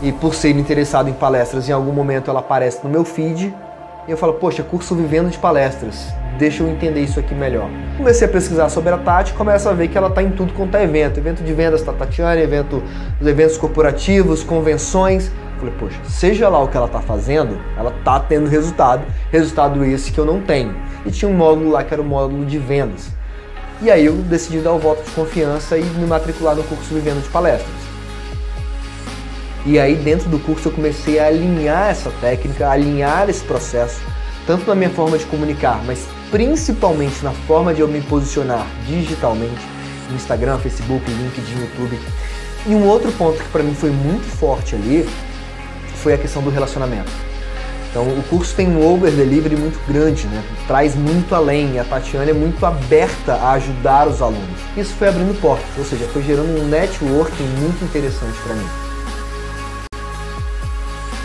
e 0.00 0.12
por 0.12 0.34
ser 0.34 0.56
interessado 0.56 1.08
em 1.08 1.12
palestras, 1.12 1.68
em 1.68 1.72
algum 1.72 1.92
momento 1.92 2.30
ela 2.30 2.40
aparece 2.40 2.80
no 2.84 2.90
meu 2.90 3.04
feed, 3.04 3.54
e 4.08 4.10
eu 4.10 4.16
falo, 4.16 4.34
poxa, 4.34 4.62
curso 4.62 4.94
Vivendo 4.94 5.30
de 5.30 5.38
Palestras 5.38 6.12
deixa 6.38 6.62
eu 6.62 6.68
entender 6.68 7.00
isso 7.00 7.18
aqui 7.18 7.34
melhor. 7.34 7.68
Comecei 7.96 8.26
a 8.26 8.30
pesquisar 8.30 8.68
sobre 8.68 8.92
a 8.92 8.98
Tati 8.98 9.34
começo 9.34 9.68
a 9.68 9.72
ver 9.72 9.88
que 9.88 9.98
ela 9.98 10.08
está 10.08 10.22
em 10.22 10.30
tudo 10.30 10.52
quanto 10.54 10.76
é 10.76 10.84
evento. 10.84 11.18
Evento 11.18 11.42
de 11.42 11.52
vendas 11.52 11.82
da 11.82 11.92
Tatiane, 11.92 12.40
evento, 12.40 12.82
eventos 13.20 13.58
corporativos, 13.58 14.44
convenções. 14.44 15.30
Falei, 15.58 15.74
poxa, 15.78 15.98
seja 16.04 16.48
lá 16.48 16.62
o 16.62 16.68
que 16.68 16.76
ela 16.76 16.86
está 16.86 17.00
fazendo, 17.00 17.58
ela 17.76 17.90
está 17.90 18.20
tendo 18.20 18.48
resultado, 18.48 19.02
resultado 19.32 19.84
esse 19.84 20.12
que 20.12 20.18
eu 20.18 20.24
não 20.24 20.40
tenho. 20.40 20.74
E 21.04 21.10
tinha 21.10 21.28
um 21.28 21.34
módulo 21.34 21.72
lá 21.72 21.82
que 21.82 21.92
era 21.92 22.00
o 22.00 22.04
módulo 22.04 22.46
de 22.46 22.58
vendas. 22.58 23.10
E 23.82 23.90
aí 23.90 24.06
eu 24.06 24.14
decidi 24.14 24.58
dar 24.58 24.72
o 24.72 24.78
voto 24.78 25.02
de 25.02 25.10
confiança 25.10 25.76
e 25.76 25.82
me 25.82 26.06
matricular 26.06 26.54
no 26.54 26.62
curso 26.62 26.94
Vivendo 26.94 27.22
de 27.22 27.28
Palestras. 27.28 27.87
E 29.68 29.78
aí 29.78 29.96
dentro 29.96 30.30
do 30.30 30.38
curso 30.38 30.68
eu 30.68 30.72
comecei 30.72 31.18
a 31.18 31.26
alinhar 31.26 31.90
essa 31.90 32.10
técnica, 32.22 32.66
a 32.66 32.72
alinhar 32.72 33.28
esse 33.28 33.44
processo, 33.44 34.00
tanto 34.46 34.66
na 34.66 34.74
minha 34.74 34.88
forma 34.88 35.18
de 35.18 35.26
comunicar, 35.26 35.84
mas 35.84 36.08
principalmente 36.30 37.22
na 37.22 37.32
forma 37.32 37.74
de 37.74 37.82
eu 37.82 37.86
me 37.86 38.00
posicionar 38.00 38.66
digitalmente, 38.86 39.60
Instagram, 40.14 40.56
Facebook, 40.56 41.04
LinkedIn, 41.10 41.60
YouTube. 41.60 42.00
E 42.66 42.74
um 42.74 42.86
outro 42.86 43.12
ponto 43.12 43.42
que 43.42 43.48
para 43.50 43.62
mim 43.62 43.74
foi 43.74 43.90
muito 43.90 44.24
forte 44.38 44.74
ali 44.74 45.06
foi 45.96 46.14
a 46.14 46.18
questão 46.18 46.40
do 46.42 46.48
relacionamento. 46.48 47.12
Então 47.90 48.04
o 48.04 48.22
curso 48.30 48.54
tem 48.54 48.68
um 48.68 48.82
over 48.90 49.12
delivery 49.12 49.56
muito 49.56 49.78
grande, 49.86 50.26
né? 50.28 50.42
traz 50.66 50.94
muito 50.94 51.34
além 51.34 51.74
e 51.74 51.78
a 51.78 51.84
Tatiana 51.84 52.30
é 52.30 52.32
muito 52.32 52.64
aberta 52.64 53.34
a 53.34 53.52
ajudar 53.52 54.08
os 54.08 54.22
alunos. 54.22 54.60
Isso 54.78 54.94
foi 54.94 55.08
abrindo 55.08 55.38
portas, 55.38 55.68
ou 55.76 55.84
seja, 55.84 56.06
foi 56.06 56.22
gerando 56.22 56.58
um 56.58 56.68
networking 56.68 57.44
muito 57.60 57.84
interessante 57.84 58.38
para 58.46 58.54
mim. 58.54 58.87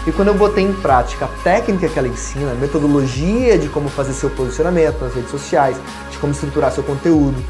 E 0.05 0.11
quando 0.11 0.27
eu 0.27 0.33
botei 0.33 0.63
em 0.63 0.73
prática 0.73 1.25
a 1.25 1.27
técnica 1.43 1.87
que 1.87 1.97
ela 1.97 2.07
ensina, 2.07 2.51
a 2.51 2.55
metodologia 2.55 3.57
de 3.57 3.69
como 3.69 3.87
fazer 3.87 4.13
seu 4.13 4.29
posicionamento 4.29 4.99
nas 4.99 5.13
redes 5.13 5.31
sociais, 5.31 5.77
de 6.11 6.17
como 6.17 6.33
estruturar 6.33 6.71
seu 6.71 6.83
conteúdo, 6.83 7.41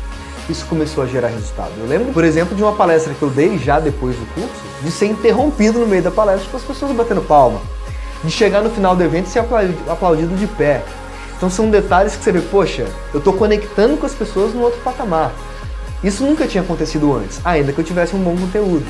isso 0.47 0.65
começou 0.65 1.03
a 1.03 1.07
gerar 1.07 1.29
resultado. 1.29 1.71
Eu 1.79 1.87
lembro, 1.87 2.13
por 2.13 2.23
exemplo, 2.23 2.55
de 2.55 2.61
uma 2.61 2.73
palestra 2.73 3.13
que 3.13 3.21
eu 3.23 3.29
dei 3.29 3.57
já 3.57 3.79
depois 3.79 4.15
do 4.15 4.25
curso, 4.35 4.61
de 4.83 4.91
ser 4.91 5.07
interrompido 5.07 5.79
no 5.79 5.87
meio 5.87 6.03
da 6.03 6.11
palestra 6.11 6.47
com 6.51 6.57
as 6.57 6.63
pessoas 6.63 6.91
batendo 6.91 7.21
palma, 7.21 7.59
de 8.23 8.29
chegar 8.29 8.61
no 8.61 8.69
final 8.69 8.95
do 8.95 9.03
evento 9.03 9.27
e 9.27 9.29
ser 9.29 9.39
aplaudido 9.39 10.35
de 10.35 10.45
pé. 10.45 10.83
Então 11.35 11.49
são 11.49 11.69
detalhes 11.69 12.15
que 12.15 12.23
você 12.23 12.31
vê, 12.31 12.41
poxa, 12.41 12.85
eu 13.13 13.17
estou 13.17 13.33
conectando 13.33 13.97
com 13.97 14.05
as 14.05 14.13
pessoas 14.13 14.53
no 14.53 14.61
outro 14.61 14.79
patamar. 14.81 15.33
Isso 16.03 16.23
nunca 16.23 16.45
tinha 16.45 16.61
acontecido 16.61 17.15
antes, 17.15 17.39
ainda 17.43 17.73
que 17.73 17.79
eu 17.79 17.83
tivesse 17.83 18.15
um 18.15 18.19
bom 18.19 18.35
conteúdo. 18.35 18.85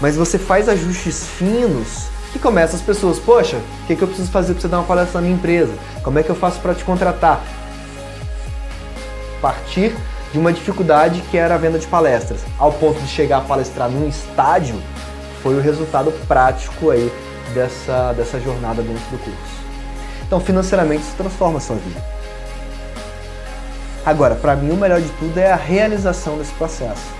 Mas 0.00 0.16
você 0.16 0.38
faz 0.38 0.68
ajustes 0.68 1.26
finos 1.26 2.06
que 2.32 2.38
começa 2.38 2.74
as 2.74 2.82
pessoas, 2.82 3.18
poxa, 3.18 3.56
o 3.56 3.86
que, 3.86 3.94
que 3.94 4.02
eu 4.02 4.08
preciso 4.08 4.30
fazer 4.30 4.54
para 4.54 4.62
você 4.62 4.68
dar 4.68 4.78
uma 4.78 4.86
palestra 4.86 5.20
na 5.20 5.26
minha 5.26 5.36
empresa? 5.36 5.72
Como 6.02 6.18
é 6.18 6.22
que 6.22 6.30
eu 6.30 6.34
faço 6.34 6.58
para 6.60 6.74
te 6.74 6.82
contratar? 6.82 7.42
Partir 9.40 9.94
de 10.32 10.38
uma 10.38 10.52
dificuldade 10.52 11.22
que 11.30 11.36
era 11.36 11.54
a 11.54 11.58
venda 11.58 11.78
de 11.78 11.86
palestras, 11.86 12.40
ao 12.58 12.72
ponto 12.72 12.98
de 13.00 13.08
chegar 13.08 13.38
a 13.38 13.40
palestrar 13.42 13.90
num 13.90 14.08
estádio, 14.08 14.80
foi 15.42 15.54
o 15.54 15.60
resultado 15.60 16.10
prático 16.26 16.90
aí 16.90 17.12
dessa, 17.52 18.14
dessa 18.14 18.40
jornada 18.40 18.80
dentro 18.80 19.02
do 19.10 19.18
curso. 19.18 19.62
Então, 20.26 20.40
financeiramente, 20.40 21.02
isso 21.02 21.14
transforma 21.16 21.58
a 21.58 21.60
sua 21.60 21.76
vida. 21.76 22.02
Agora, 24.06 24.34
para 24.34 24.56
mim, 24.56 24.70
o 24.70 24.76
melhor 24.76 25.00
de 25.00 25.08
tudo 25.10 25.38
é 25.38 25.52
a 25.52 25.56
realização 25.56 26.38
desse 26.38 26.52
processo. 26.54 27.12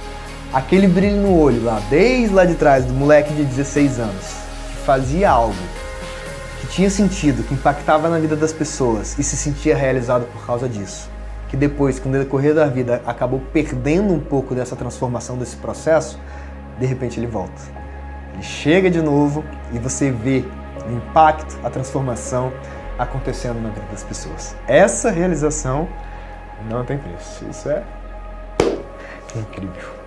Aquele 0.55 0.87
brilho 0.87 1.17
no 1.17 1.39
olho 1.39 1.63
lá, 1.63 1.81
desde 1.91 2.35
lá 2.35 2.45
de 2.47 2.55
trás, 2.55 2.85
do 2.85 2.95
moleque 2.95 3.33
de 3.35 3.45
16 3.45 3.99
anos, 4.01 4.42
fazia 4.85 5.31
algo 5.31 5.55
que 6.61 6.67
tinha 6.69 6.91
sentido, 6.91 7.43
que 7.43 7.55
impactava 7.55 8.09
na 8.09 8.19
vida 8.19 8.37
das 8.37 8.53
pessoas 8.53 9.19
e 9.19 9.23
se 9.23 9.37
sentia 9.37 9.77
realizado 9.77 10.27
por 10.33 10.47
causa 10.47 10.69
disso. 10.69 11.11
Que 11.49 11.57
depois, 11.57 11.99
com 11.99 12.09
o 12.09 12.13
decorrer 12.13 12.55
da 12.55 12.67
vida, 12.67 13.03
acabou 13.07 13.41
perdendo 13.53 14.13
um 14.13 14.21
pouco 14.21 14.55
dessa 14.55 14.75
transformação 14.75 15.37
desse 15.37 15.57
processo, 15.57 16.19
de 16.79 16.87
repente 16.87 17.19
ele 17.19 17.27
volta. 17.27 17.61
Ele 18.35 18.43
chega 18.43 18.91
de 18.91 19.03
novo 19.03 19.45
e 19.73 19.79
você 19.79 20.11
vê 20.11 20.45
o 20.87 20.93
impacto, 20.93 21.59
a 21.63 21.71
transformação 21.71 22.53
acontecendo 22.99 23.61
na 23.61 23.69
vida 23.69 23.87
das 23.91 24.03
pessoas. 24.03 24.57
Essa 24.67 25.11
realização 25.11 25.89
não 26.69 26.85
tem 26.85 26.99
preço. 26.99 27.45
Isso 27.51 27.69
é 27.69 27.83
incrível. 29.37 30.02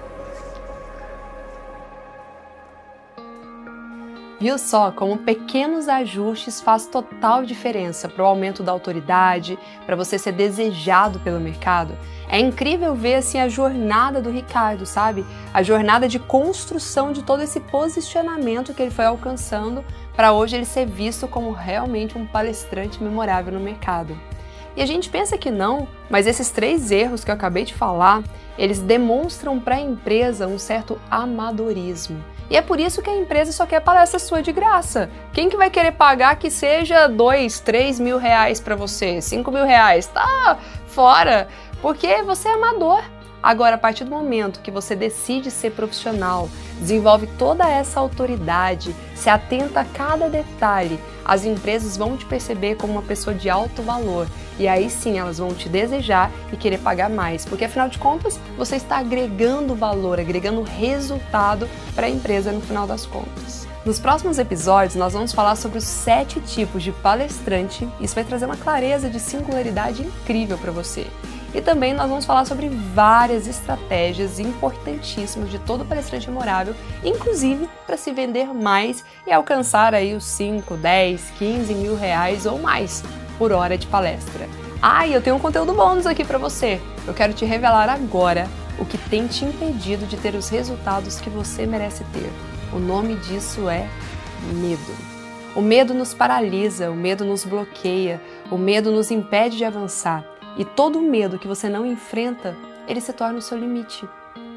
Viu 4.46 4.60
só 4.60 4.92
como 4.92 5.18
pequenos 5.18 5.88
ajustes 5.88 6.62
faz 6.62 6.86
total 6.86 7.44
diferença 7.44 8.08
para 8.08 8.24
o 8.24 8.28
aumento 8.28 8.62
da 8.62 8.72
autoridade, 8.72 9.58
para 9.88 9.96
você 9.96 10.20
ser 10.20 10.34
desejado 10.34 11.20
pelo 11.22 11.40
mercado? 11.40 11.98
É 12.30 12.38
incrível 12.38 12.94
ver 12.94 13.16
assim 13.16 13.40
a 13.40 13.50
jornada 13.50 14.22
do 14.22 14.30
Ricardo, 14.30 14.86
sabe? 14.86 15.26
A 15.52 15.64
jornada 15.64 16.08
de 16.08 16.20
construção 16.20 17.12
de 17.12 17.24
todo 17.24 17.42
esse 17.42 17.60
posicionamento 17.60 18.72
que 18.72 18.84
ele 18.84 18.92
foi 18.92 19.06
alcançando 19.06 19.84
para 20.16 20.32
hoje 20.32 20.58
ele 20.58 20.66
ser 20.66 20.86
visto 20.86 21.28
como 21.28 21.52
realmente 21.52 22.16
um 22.16 22.28
palestrante 22.28 23.02
memorável 23.02 23.52
no 23.52 23.60
mercado. 23.60 24.16
E 24.78 24.82
a 24.84 24.86
gente 24.86 25.10
pensa 25.10 25.40
que 25.40 25.50
não, 25.50 25.88
mas 26.08 26.28
esses 26.28 26.52
três 26.52 26.92
erros 26.92 27.24
que 27.24 27.32
eu 27.32 27.36
acabei 27.36 27.66
de 27.66 27.74
falar, 27.74 28.22
eles 28.60 28.80
demonstram 28.80 29.60
para 29.60 29.78
a 29.78 29.82
empresa 29.82 30.46
um 30.46 30.60
certo 30.60 31.02
amadorismo. 31.10 32.35
E 32.50 32.56
é 32.56 32.62
por 32.62 32.80
isso 32.80 33.02
que 33.02 33.10
a 33.10 33.16
empresa 33.16 33.52
só 33.52 33.66
quer 33.66 33.82
palestra 33.82 34.20
sua 34.20 34.42
de 34.42 34.52
graça. 34.52 35.10
Quem 35.34 35.50
que 35.50 35.58
vai 35.58 35.70
querer 35.70 35.94
pagar 35.94 36.38
que 36.38 36.52
seja 36.52 37.08
dois, 37.08 37.60
três 37.60 38.00
mil 38.00 38.18
reais 38.18 38.60
para 38.60 38.76
você, 38.76 39.22
cinco 39.22 39.52
mil 39.52 39.66
reais? 39.66 40.08
Tá 40.08 40.58
fora, 40.88 41.48
porque 41.82 42.22
você 42.22 42.48
é 42.48 42.54
amador. 42.54 43.04
Agora, 43.46 43.76
a 43.76 43.78
partir 43.78 44.04
do 44.04 44.10
momento 44.10 44.60
que 44.60 44.72
você 44.72 44.96
decide 44.96 45.52
ser 45.52 45.74
profissional, 45.74 46.50
desenvolve 46.80 47.28
toda 47.38 47.70
essa 47.70 48.00
autoridade, 48.00 48.96
se 49.14 49.30
atenta 49.30 49.82
a 49.82 49.86
cada 49.86 50.28
detalhe, 50.28 51.00
as 51.24 51.46
empresas 51.46 51.96
vão 51.96 52.18
te 52.18 52.26
perceber 52.26 52.74
como 52.74 52.94
uma 52.94 53.04
pessoa 53.04 53.36
de 53.36 53.48
alto 53.48 53.84
valor 53.84 54.28
e 54.58 54.68
aí 54.68 54.90
sim 54.90 55.20
elas 55.20 55.38
vão 55.38 55.54
te 55.54 55.70
desejar 55.70 56.32
e 56.52 56.58
querer 56.58 56.80
pagar 56.80 57.08
mais, 57.08 57.46
porque 57.46 57.66
afinal 57.66 57.88
de 57.88 58.00
contas 58.00 58.40
você 58.58 58.78
está 58.78 58.98
agregando 58.98 59.76
valor, 59.76 60.20
agregando 60.20 60.64
resultado 60.64 61.70
para 61.94 62.08
a 62.08 62.10
empresa 62.10 62.52
no 62.52 62.62
final 62.62 62.88
das 62.88 63.06
contas. 63.06 63.68
Nos 63.86 64.00
próximos 64.00 64.40
episódios, 64.40 64.96
nós 64.96 65.14
vamos 65.14 65.32
falar 65.32 65.56
sobre 65.56 65.78
os 65.78 65.84
sete 65.84 66.40
tipos 66.40 66.82
de 66.82 66.92
palestrante. 66.92 67.88
Isso 68.02 68.16
vai 68.16 68.24
trazer 68.24 68.46
uma 68.46 68.58
clareza 68.58 69.08
de 69.08 69.20
singularidade 69.20 70.02
incrível 70.02 70.58
para 70.58 70.72
você. 70.72 71.06
E 71.56 71.62
também 71.62 71.94
nós 71.94 72.10
vamos 72.10 72.26
falar 72.26 72.44
sobre 72.44 72.68
várias 72.68 73.48
estratégias 73.48 74.42
importantíssimas 74.42 75.50
de 75.50 75.58
todo 75.58 75.86
palestrante 75.86 76.30
memorável, 76.30 76.76
inclusive 77.02 77.70
para 77.88 77.96
se 77.96 78.12
vender 78.12 78.54
mais 78.54 79.06
e 79.26 79.32
alcançar 79.32 79.96
aí 79.96 80.14
os 80.14 80.26
5, 80.26 80.76
10, 80.76 81.32
15 81.40 81.74
mil 81.74 81.96
reais 81.96 82.46
ou 82.46 82.60
mais 82.60 83.02
por 83.38 83.54
hora 83.54 83.78
de 83.78 83.88
palestra. 83.88 84.50
Ah, 84.82 85.08
e 85.08 85.14
eu 85.14 85.22
tenho 85.22 85.38
um 85.38 85.40
conteúdo 85.40 85.74
bônus 85.74 86.06
aqui 86.06 86.26
para 86.26 86.38
você. 86.38 86.82
Eu 87.08 87.14
quero 87.14 87.32
te 87.32 87.46
revelar 87.46 87.90
agora 87.90 88.50
o 88.78 88.86
que 88.86 88.98
tem 88.98 89.26
te 89.26 89.46
impedido 89.46 90.06
de 90.06 90.18
ter 90.18 90.36
os 90.36 90.50
resultados 90.50 91.22
que 91.22 91.30
você 91.30 91.66
merece 91.66 92.04
ter. 92.12 92.30
O 92.74 92.80
nome 92.80 93.16
disso 93.16 93.70
é 93.70 93.88
medo. 94.54 94.94
O 95.56 95.62
medo 95.62 95.94
nos 95.94 96.14
paralisa, 96.14 96.92
o 96.92 96.96
medo 96.96 97.24
nos 97.24 97.46
bloqueia, 97.46 98.22
o 98.52 98.58
medo 98.58 98.92
nos 98.92 99.10
impede 99.10 99.56
de 99.56 99.64
avançar. 99.64 100.35
E 100.58 100.64
todo 100.64 101.02
medo 101.02 101.40
que 101.40 101.48
você 101.48 101.70
não 101.70 101.86
enfrenta, 101.86 102.56
ele 102.88 103.02
se 103.02 103.14
torna 103.14 103.40
o 103.40 103.42
seu 103.42 103.58
limite. 103.58 104.08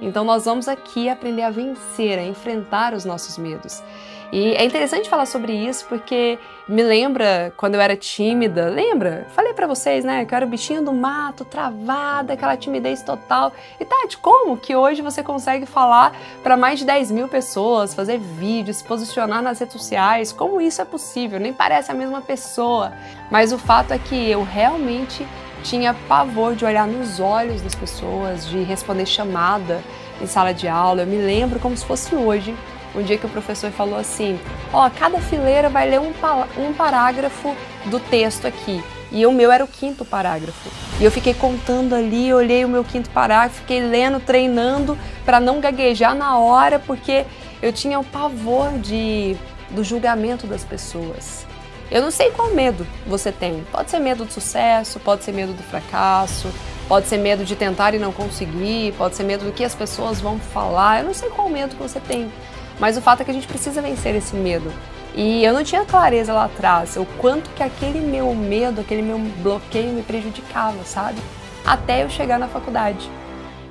Então 0.00 0.24
nós 0.24 0.44
vamos 0.44 0.68
aqui 0.68 1.08
aprender 1.08 1.42
a 1.42 1.50
vencer, 1.50 2.18
a 2.18 2.24
enfrentar 2.24 2.94
os 2.94 3.04
nossos 3.04 3.36
medos. 3.36 3.82
E 4.30 4.52
é 4.52 4.64
interessante 4.64 5.08
falar 5.08 5.24
sobre 5.24 5.54
isso 5.54 5.86
porque 5.88 6.38
me 6.68 6.82
lembra 6.82 7.50
quando 7.56 7.76
eu 7.76 7.80
era 7.80 7.96
tímida, 7.96 8.68
lembra? 8.68 9.26
Falei 9.34 9.54
para 9.54 9.66
vocês, 9.66 10.04
né, 10.04 10.26
que 10.26 10.34
eu 10.34 10.36
era 10.36 10.44
o 10.44 10.48
bichinho 10.48 10.84
do 10.84 10.92
mato, 10.92 11.46
travada, 11.46 12.34
aquela 12.34 12.54
timidez 12.54 13.02
total. 13.02 13.52
E 13.80 13.86
Tati, 13.86 14.18
como 14.18 14.58
que 14.58 14.76
hoje 14.76 15.00
você 15.00 15.22
consegue 15.22 15.64
falar 15.64 16.14
para 16.42 16.58
mais 16.58 16.78
de 16.78 16.84
10 16.84 17.10
mil 17.10 17.26
pessoas, 17.26 17.94
fazer 17.94 18.18
vídeos, 18.18 18.76
se 18.76 18.84
posicionar 18.84 19.42
nas 19.42 19.58
redes 19.60 19.72
sociais? 19.72 20.30
Como 20.30 20.60
isso 20.60 20.82
é 20.82 20.84
possível? 20.84 21.40
Nem 21.40 21.54
parece 21.54 21.90
a 21.90 21.94
mesma 21.94 22.20
pessoa. 22.20 22.92
Mas 23.30 23.50
o 23.50 23.58
fato 23.58 23.94
é 23.94 23.98
que 23.98 24.30
eu 24.30 24.42
realmente 24.42 25.26
tinha 25.62 25.94
pavor 26.08 26.54
de 26.54 26.64
olhar 26.64 26.86
nos 26.86 27.20
olhos 27.20 27.60
das 27.60 27.74
pessoas, 27.74 28.46
de 28.46 28.62
responder 28.62 29.06
chamada 29.06 29.82
em 30.20 30.26
sala 30.26 30.52
de 30.52 30.68
aula. 30.68 31.02
Eu 31.02 31.06
me 31.06 31.16
lembro 31.16 31.58
como 31.60 31.76
se 31.76 31.84
fosse 31.84 32.14
hoje, 32.14 32.54
um 32.94 33.02
dia 33.02 33.18
que 33.18 33.26
o 33.26 33.28
professor 33.28 33.70
falou 33.70 33.98
assim: 33.98 34.38
Ó, 34.72 34.86
oh, 34.86 34.90
cada 34.90 35.20
fileira 35.20 35.68
vai 35.68 35.88
ler 35.88 36.00
um, 36.00 36.12
um 36.58 36.72
parágrafo 36.72 37.54
do 37.86 38.00
texto 38.00 38.46
aqui. 38.46 38.82
E 39.10 39.24
o 39.24 39.32
meu 39.32 39.50
era 39.50 39.64
o 39.64 39.68
quinto 39.68 40.04
parágrafo. 40.04 40.70
E 41.00 41.04
eu 41.04 41.10
fiquei 41.10 41.32
contando 41.32 41.94
ali, 41.94 42.32
olhei 42.32 42.64
o 42.64 42.68
meu 42.68 42.84
quinto 42.84 43.08
parágrafo, 43.10 43.60
fiquei 43.60 43.80
lendo, 43.80 44.20
treinando 44.20 44.98
para 45.24 45.40
não 45.40 45.60
gaguejar 45.60 46.14
na 46.14 46.38
hora, 46.38 46.78
porque 46.78 47.24
eu 47.62 47.72
tinha 47.72 47.98
o 47.98 48.04
pavor 48.04 48.78
de, 48.78 49.34
do 49.70 49.82
julgamento 49.82 50.46
das 50.46 50.62
pessoas. 50.62 51.47
Eu 51.90 52.02
não 52.02 52.10
sei 52.10 52.30
qual 52.30 52.50
medo 52.50 52.86
você 53.06 53.32
tem. 53.32 53.64
Pode 53.72 53.90
ser 53.90 53.98
medo 53.98 54.24
do 54.24 54.32
sucesso, 54.32 55.00
pode 55.00 55.24
ser 55.24 55.32
medo 55.32 55.52
do 55.52 55.62
fracasso, 55.62 56.48
pode 56.86 57.06
ser 57.06 57.16
medo 57.16 57.44
de 57.44 57.56
tentar 57.56 57.94
e 57.94 57.98
não 57.98 58.12
conseguir, 58.12 58.94
pode 58.98 59.16
ser 59.16 59.24
medo 59.24 59.44
do 59.44 59.52
que 59.52 59.64
as 59.64 59.74
pessoas 59.74 60.20
vão 60.20 60.38
falar. 60.38 61.00
Eu 61.00 61.06
não 61.06 61.14
sei 61.14 61.30
qual 61.30 61.48
medo 61.48 61.76
que 61.76 61.82
você 61.82 61.98
tem. 62.00 62.30
Mas 62.78 62.96
o 62.96 63.00
fato 63.00 63.22
é 63.22 63.24
que 63.24 63.30
a 63.30 63.34
gente 63.34 63.48
precisa 63.48 63.80
vencer 63.80 64.14
esse 64.14 64.36
medo. 64.36 64.72
E 65.14 65.42
eu 65.44 65.52
não 65.52 65.64
tinha 65.64 65.84
clareza 65.84 66.32
lá 66.32 66.44
atrás 66.44 66.96
o 66.96 67.04
quanto 67.18 67.50
que 67.50 67.62
aquele 67.62 68.00
meu 68.00 68.34
medo, 68.34 68.80
aquele 68.80 69.02
meu 69.02 69.18
bloqueio 69.18 69.92
me 69.92 70.02
prejudicava, 70.02 70.84
sabe? 70.84 71.18
Até 71.64 72.04
eu 72.04 72.10
chegar 72.10 72.38
na 72.38 72.48
faculdade. 72.48 73.10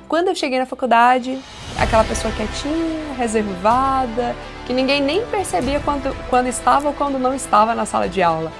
Quando 0.08 0.28
eu 0.28 0.34
cheguei 0.34 0.58
na 0.58 0.64
faculdade, 0.64 1.38
aquela 1.78 2.02
pessoa 2.02 2.32
quietinha, 2.32 3.12
reservada, 3.12 4.34
que 4.66 4.72
ninguém 4.72 5.02
nem 5.02 5.26
percebia 5.26 5.80
quando, 5.80 6.16
quando 6.30 6.46
estava 6.46 6.88
ou 6.88 6.94
quando 6.94 7.18
não 7.18 7.34
estava 7.34 7.74
na 7.74 7.84
sala 7.84 8.08
de 8.08 8.22
aula, 8.22 8.50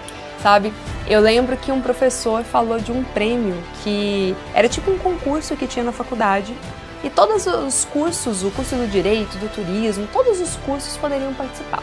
sabe? 0.42 0.74
Eu 1.08 1.20
lembro 1.20 1.56
que 1.56 1.72
um 1.72 1.80
professor 1.80 2.44
falou 2.44 2.78
de 2.78 2.92
um 2.92 3.02
prêmio 3.02 3.56
que 3.82 4.36
era 4.52 4.68
tipo 4.68 4.90
um 4.90 4.98
concurso 4.98 5.56
que 5.56 5.66
tinha 5.66 5.82
na 5.82 5.92
faculdade 5.92 6.54
e 7.02 7.08
todos 7.08 7.46
os 7.46 7.86
cursos, 7.86 8.44
o 8.44 8.50
curso 8.50 8.76
do 8.76 8.86
direito, 8.86 9.38
do 9.38 9.48
turismo, 9.48 10.06
todos 10.12 10.40
os 10.42 10.54
cursos 10.66 10.98
poderiam 10.98 11.32
participar. 11.32 11.82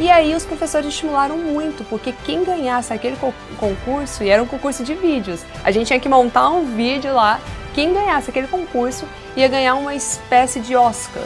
E 0.00 0.08
aí 0.08 0.34
os 0.34 0.46
professores 0.46 0.88
estimularam 0.88 1.36
muito, 1.36 1.84
porque 1.84 2.14
quem 2.24 2.44
ganhasse 2.44 2.92
aquele 2.92 3.18
concurso, 3.58 4.22
e 4.22 4.30
era 4.30 4.40
um 4.40 4.46
concurso 4.46 4.84
de 4.84 4.94
vídeos, 4.94 5.40
a 5.64 5.72
gente 5.72 5.88
tinha 5.88 5.98
que 5.98 6.08
montar 6.08 6.48
um 6.50 6.76
vídeo 6.76 7.12
lá 7.12 7.40
quem 7.78 7.94
ganhasse 7.94 8.28
aquele 8.28 8.48
concurso 8.48 9.06
ia 9.36 9.46
ganhar 9.46 9.76
uma 9.76 9.94
espécie 9.94 10.58
de 10.58 10.74
Oscar. 10.74 11.22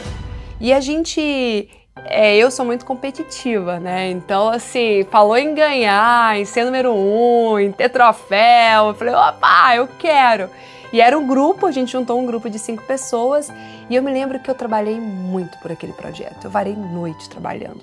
E 0.61 0.71
a 0.71 0.81
gente 0.81 1.67
é, 2.05 2.37
eu 2.37 2.51
sou 2.51 2.67
muito 2.67 2.85
competitiva, 2.85 3.81
né? 3.81 4.11
Então, 4.11 4.51
assim, 4.51 5.03
falou 5.11 5.38
em 5.38 5.55
ganhar, 5.55 6.38
em 6.38 6.45
ser 6.45 6.67
número 6.67 6.93
um, 6.93 7.59
em 7.59 7.73
ter 7.73 7.88
troféu. 7.88 8.88
Eu 8.88 8.95
falei, 8.95 9.15
opa, 9.15 9.77
eu 9.77 9.88
quero. 9.99 10.51
E 10.93 11.01
era 11.01 11.19
um 11.19 11.27
grupo, 11.27 11.65
a 11.65 11.73
gente 11.73 11.91
juntou 11.91 12.21
um 12.21 12.27
grupo 12.27 12.51
de 12.51 12.59
cinco 12.59 12.83
pessoas. 12.83 13.51
E 13.88 13.97
eu 13.97 14.03
me 14.03 14.12
lembro 14.12 14.38
que 14.38 14.51
eu 14.51 14.55
trabalhei 14.55 15.01
muito 15.01 15.57
por 15.61 15.73
aquele 15.73 15.95
projeto. 15.95 16.45
Eu 16.45 16.51
varei 16.51 16.77
noite 16.77 17.31
trabalhando. 17.31 17.81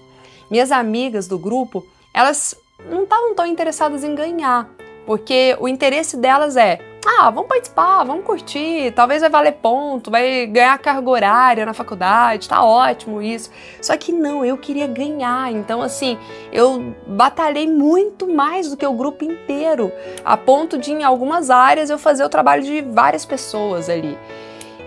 Minhas 0.48 0.72
amigas 0.72 1.28
do 1.28 1.40
grupo, 1.40 1.84
elas 2.14 2.54
não 2.88 3.02
estavam 3.02 3.34
tão 3.34 3.48
interessadas 3.48 4.04
em 4.04 4.14
ganhar, 4.14 4.70
porque 5.08 5.58
o 5.60 5.68
interesse 5.68 6.16
delas 6.16 6.56
é 6.56 6.89
ah, 7.06 7.30
vamos 7.30 7.48
participar, 7.48 8.04
vamos 8.04 8.26
curtir, 8.26 8.92
talvez 8.92 9.22
vai 9.22 9.30
valer 9.30 9.54
ponto, 9.54 10.12
vai 10.12 10.46
ganhar 10.46 10.78
carga 10.80 11.10
horária 11.10 11.66
na 11.66 11.74
faculdade, 11.74 12.50
tá 12.50 12.64
ótimo 12.64 13.22
isso. 13.22 13.50
Só 13.82 13.96
que 13.96 14.12
não, 14.12 14.44
eu 14.44 14.58
queria 14.58 14.88
ganhar, 14.88 15.52
então 15.52 15.82
assim, 15.82 16.18
eu 16.52 16.94
batalhei 17.08 17.68
muito 17.68 18.28
mais 18.28 18.70
do 18.70 18.78
que 18.78 18.86
o 18.86 18.94
grupo 18.94 19.24
inteiro, 19.24 19.92
a 20.26 20.36
ponto 20.36 20.78
de 20.78 20.92
em 20.92 21.04
algumas 21.04 21.50
áreas 21.50 21.90
eu 21.90 21.98
fazer 21.98 22.24
o 22.24 22.30
trabalho 22.30 22.64
de 22.64 22.82
várias 22.82 23.26
pessoas 23.26 23.90
ali. 23.90 24.18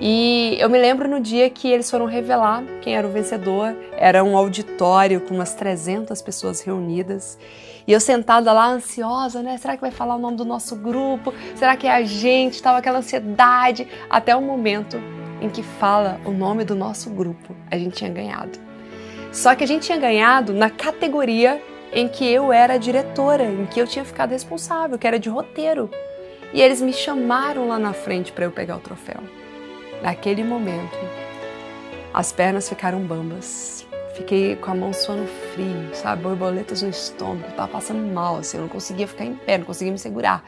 E 0.00 0.56
eu 0.58 0.68
me 0.68 0.78
lembro 0.78 1.08
no 1.08 1.20
dia 1.20 1.48
que 1.48 1.70
eles 1.70 1.88
foram 1.88 2.06
revelar 2.06 2.64
quem 2.80 2.96
era 2.96 3.06
o 3.06 3.10
vencedor, 3.10 3.76
era 3.96 4.24
um 4.24 4.36
auditório 4.36 5.20
com 5.20 5.34
umas 5.34 5.54
300 5.54 6.20
pessoas 6.20 6.60
reunidas. 6.60 7.38
E 7.86 7.92
eu 7.92 8.00
sentada 8.00 8.52
lá 8.52 8.68
ansiosa, 8.68 9.42
né? 9.42 9.56
Será 9.58 9.74
que 9.74 9.80
vai 9.80 9.90
falar 9.90 10.16
o 10.16 10.18
nome 10.18 10.36
do 10.36 10.44
nosso 10.44 10.76
grupo? 10.76 11.34
Será 11.54 11.76
que 11.76 11.86
é 11.86 11.92
a 11.92 12.02
gente? 12.02 12.54
Estava 12.54 12.78
aquela 12.78 12.98
ansiedade 12.98 13.88
até 14.08 14.34
o 14.36 14.40
momento 14.40 15.00
em 15.40 15.50
que 15.50 15.62
fala 15.62 16.20
o 16.24 16.30
nome 16.30 16.64
do 16.64 16.74
nosso 16.74 17.10
grupo. 17.10 17.56
A 17.70 17.76
gente 17.76 17.96
tinha 17.96 18.10
ganhado. 18.10 18.58
Só 19.32 19.54
que 19.54 19.64
a 19.64 19.66
gente 19.66 19.86
tinha 19.86 19.98
ganhado 19.98 20.52
na 20.52 20.70
categoria 20.70 21.60
em 21.92 22.06
que 22.06 22.24
eu 22.24 22.52
era 22.52 22.78
diretora, 22.78 23.44
em 23.44 23.66
que 23.66 23.80
eu 23.80 23.86
tinha 23.86 24.04
ficado 24.04 24.30
responsável, 24.30 24.98
que 24.98 25.06
era 25.06 25.18
de 25.18 25.28
roteiro. 25.28 25.90
E 26.52 26.60
eles 26.60 26.80
me 26.80 26.92
chamaram 26.92 27.68
lá 27.68 27.78
na 27.78 27.92
frente 27.92 28.30
para 28.30 28.44
eu 28.44 28.50
pegar 28.50 28.76
o 28.76 28.80
troféu. 28.80 29.20
Naquele 30.02 30.44
momento, 30.44 30.98
as 32.12 32.30
pernas 32.30 32.68
ficaram 32.68 33.00
bambas. 33.00 33.86
Fiquei 34.22 34.54
com 34.54 34.70
a 34.70 34.74
mão 34.74 34.92
suando 34.92 35.26
frio, 35.26 35.90
sabe? 35.94 36.22
Borboletas 36.22 36.80
no 36.80 36.88
estômago, 36.88 37.50
tava 37.56 37.66
passando 37.66 38.00
mal, 38.14 38.36
assim, 38.36 38.56
eu 38.56 38.60
não 38.60 38.68
conseguia 38.68 39.08
ficar 39.08 39.24
em 39.24 39.34
pé, 39.34 39.58
não 39.58 39.64
conseguia 39.64 39.92
me 39.92 39.98
segurar. 39.98 40.44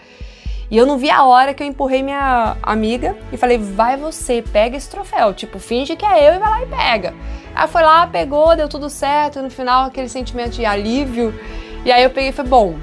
E 0.70 0.76
eu 0.76 0.86
não 0.86 0.96
vi 0.96 1.10
a 1.10 1.24
hora 1.24 1.52
que 1.52 1.60
eu 1.60 1.66
empurrei 1.66 2.00
minha 2.00 2.56
amiga 2.62 3.16
e 3.32 3.36
falei, 3.36 3.58
vai 3.58 3.96
você, 3.96 4.42
pega 4.52 4.76
esse 4.76 4.88
troféu. 4.88 5.34
Tipo, 5.34 5.58
finge 5.58 5.96
que 5.96 6.06
é 6.06 6.28
eu 6.28 6.34
e 6.34 6.38
vai 6.38 6.50
lá 6.50 6.62
e 6.62 6.66
pega. 6.66 7.14
Ela 7.52 7.66
foi 7.66 7.82
lá, 7.82 8.06
pegou, 8.06 8.54
deu 8.54 8.68
tudo 8.68 8.88
certo, 8.88 9.42
no 9.42 9.50
final 9.50 9.86
aquele 9.86 10.08
sentimento 10.08 10.52
de 10.52 10.64
alívio. 10.64 11.34
E 11.84 11.90
aí 11.90 12.04
eu 12.04 12.10
peguei 12.10 12.28
e 12.28 12.32
falei, 12.32 12.50
bom, 12.50 12.78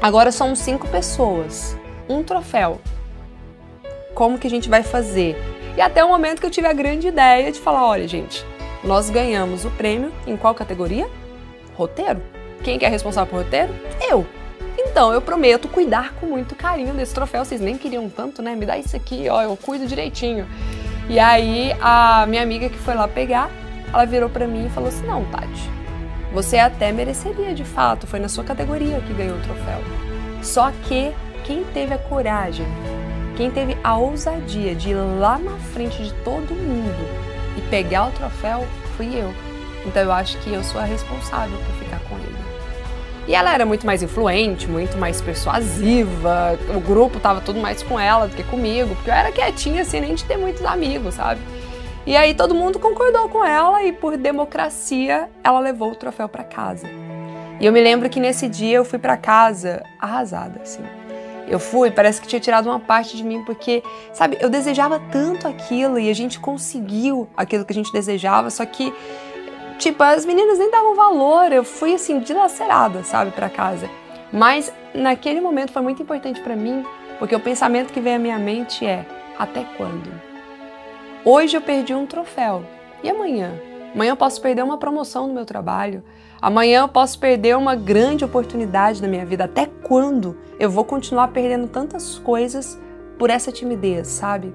agora 0.00 0.30
são 0.30 0.54
cinco 0.54 0.86
pessoas, 0.86 1.76
um 2.08 2.22
troféu. 2.22 2.80
Como 4.14 4.38
que 4.38 4.46
a 4.46 4.50
gente 4.50 4.68
vai 4.68 4.84
fazer? 4.84 5.36
E 5.76 5.80
até 5.80 6.04
o 6.04 6.08
momento 6.08 6.38
que 6.38 6.46
eu 6.46 6.50
tive 6.52 6.68
a 6.68 6.72
grande 6.72 7.08
ideia 7.08 7.50
de 7.50 7.58
falar, 7.58 7.84
olha 7.84 8.06
gente, 8.06 8.46
nós 8.84 9.08
ganhamos 9.08 9.64
o 9.64 9.70
prêmio 9.70 10.12
em 10.26 10.36
qual 10.36 10.54
categoria? 10.54 11.08
Roteiro. 11.74 12.20
Quem 12.62 12.78
que 12.78 12.84
é 12.84 12.88
responsável 12.88 13.30
por 13.30 13.42
roteiro? 13.42 13.74
Eu. 14.00 14.26
Então 14.78 15.12
eu 15.12 15.22
prometo 15.22 15.68
cuidar 15.68 16.14
com 16.14 16.26
muito 16.26 16.54
carinho 16.54 16.92
desse 16.92 17.14
troféu. 17.14 17.44
Vocês 17.44 17.60
nem 17.60 17.78
queriam 17.78 18.08
tanto, 18.10 18.42
né? 18.42 18.54
Me 18.54 18.66
dá 18.66 18.76
isso 18.76 18.94
aqui, 18.94 19.26
ó, 19.30 19.42
eu 19.42 19.56
cuido 19.56 19.86
direitinho. 19.86 20.46
E 21.08 21.18
aí 21.18 21.74
a 21.80 22.26
minha 22.26 22.42
amiga 22.42 22.68
que 22.68 22.78
foi 22.78 22.94
lá 22.94 23.08
pegar, 23.08 23.50
ela 23.92 24.04
virou 24.04 24.28
para 24.28 24.46
mim 24.46 24.66
e 24.66 24.70
falou 24.70 24.88
assim: 24.88 25.06
"Não, 25.06 25.24
Tati, 25.26 25.70
você 26.32 26.58
até 26.58 26.92
mereceria 26.92 27.54
de 27.54 27.64
fato, 27.64 28.06
foi 28.06 28.20
na 28.20 28.28
sua 28.28 28.44
categoria 28.44 29.00
que 29.00 29.14
ganhou 29.14 29.38
o 29.38 29.42
troféu. 29.42 29.80
Só 30.42 30.70
que 30.88 31.12
quem 31.44 31.64
teve 31.64 31.94
a 31.94 31.98
coragem, 31.98 32.66
quem 33.36 33.50
teve 33.50 33.76
a 33.82 33.96
ousadia 33.96 34.74
de 34.74 34.90
ir 34.90 34.94
lá 34.94 35.38
na 35.38 35.56
frente 35.72 36.02
de 36.02 36.12
todo 36.22 36.54
mundo 36.54 37.33
e 37.56 37.60
pegar 37.62 38.08
o 38.08 38.10
troféu 38.12 38.66
fui 38.96 39.14
eu. 39.14 39.32
Então 39.86 40.02
eu 40.02 40.12
acho 40.12 40.38
que 40.38 40.52
eu 40.52 40.62
sou 40.64 40.80
a 40.80 40.84
responsável 40.84 41.58
por 41.58 41.74
ficar 41.76 42.00
com 42.08 42.16
ele. 42.16 42.34
E 43.26 43.34
ela 43.34 43.54
era 43.54 43.64
muito 43.64 43.86
mais 43.86 44.02
influente, 44.02 44.68
muito 44.68 44.98
mais 44.98 45.20
persuasiva. 45.20 46.58
O 46.74 46.80
grupo 46.80 47.18
tava 47.18 47.40
tudo 47.40 47.58
mais 47.58 47.82
com 47.82 47.98
ela 47.98 48.28
do 48.28 48.36
que 48.36 48.42
comigo, 48.44 48.94
porque 48.94 49.10
eu 49.10 49.14
era 49.14 49.32
quietinha 49.32 49.82
assim, 49.82 50.00
nem 50.00 50.14
de 50.14 50.24
ter 50.24 50.36
muitos 50.36 50.64
amigos, 50.64 51.14
sabe? 51.14 51.40
E 52.06 52.16
aí 52.16 52.34
todo 52.34 52.54
mundo 52.54 52.78
concordou 52.78 53.28
com 53.30 53.42
ela 53.42 53.82
e 53.82 53.92
por 53.92 54.16
democracia 54.16 55.30
ela 55.42 55.58
levou 55.58 55.92
o 55.92 55.94
troféu 55.94 56.28
para 56.28 56.44
casa. 56.44 56.86
E 57.58 57.64
eu 57.64 57.72
me 57.72 57.80
lembro 57.80 58.10
que 58.10 58.20
nesse 58.20 58.46
dia 58.46 58.76
eu 58.76 58.84
fui 58.84 58.98
para 58.98 59.16
casa 59.16 59.82
arrasada, 59.98 60.60
assim. 60.60 60.82
Eu 61.46 61.58
fui, 61.58 61.90
parece 61.90 62.20
que 62.20 62.26
tinha 62.26 62.40
tirado 62.40 62.66
uma 62.66 62.80
parte 62.80 63.16
de 63.16 63.22
mim, 63.22 63.42
porque, 63.44 63.82
sabe, 64.12 64.38
eu 64.40 64.48
desejava 64.48 65.00
tanto 65.12 65.46
aquilo 65.46 65.98
e 65.98 66.08
a 66.08 66.14
gente 66.14 66.40
conseguiu 66.40 67.28
aquilo 67.36 67.64
que 67.64 67.72
a 67.72 67.74
gente 67.74 67.92
desejava, 67.92 68.48
só 68.50 68.64
que, 68.64 68.92
tipo, 69.78 70.02
as 70.02 70.24
meninas 70.24 70.58
nem 70.58 70.70
davam 70.70 70.94
valor, 70.94 71.52
eu 71.52 71.62
fui 71.62 71.94
assim, 71.94 72.18
dilacerada, 72.20 73.04
sabe, 73.04 73.30
para 73.30 73.50
casa. 73.50 73.90
Mas 74.32 74.72
naquele 74.94 75.40
momento 75.40 75.72
foi 75.72 75.82
muito 75.82 76.02
importante 76.02 76.40
para 76.40 76.56
mim, 76.56 76.84
porque 77.18 77.36
o 77.36 77.40
pensamento 77.40 77.92
que 77.92 78.00
veio 78.00 78.16
à 78.16 78.18
minha 78.18 78.38
mente 78.38 78.84
é: 78.86 79.06
até 79.38 79.64
quando? 79.76 80.10
Hoje 81.24 81.56
eu 81.56 81.60
perdi 81.60 81.94
um 81.94 82.06
troféu, 82.06 82.64
e 83.02 83.08
amanhã? 83.08 83.52
Amanhã 83.94 84.10
eu 84.10 84.16
posso 84.16 84.40
perder 84.40 84.62
uma 84.62 84.76
promoção 84.76 85.28
no 85.28 85.34
meu 85.34 85.44
trabalho. 85.44 86.02
Amanhã 86.44 86.82
eu 86.82 86.88
posso 86.88 87.18
perder 87.18 87.56
uma 87.56 87.74
grande 87.74 88.22
oportunidade 88.22 89.00
na 89.00 89.08
minha 89.08 89.24
vida. 89.24 89.44
Até 89.44 89.64
quando 89.64 90.36
eu 90.60 90.68
vou 90.68 90.84
continuar 90.84 91.28
perdendo 91.28 91.66
tantas 91.66 92.18
coisas 92.18 92.78
por 93.18 93.30
essa 93.30 93.50
timidez, 93.50 94.08
sabe? 94.08 94.54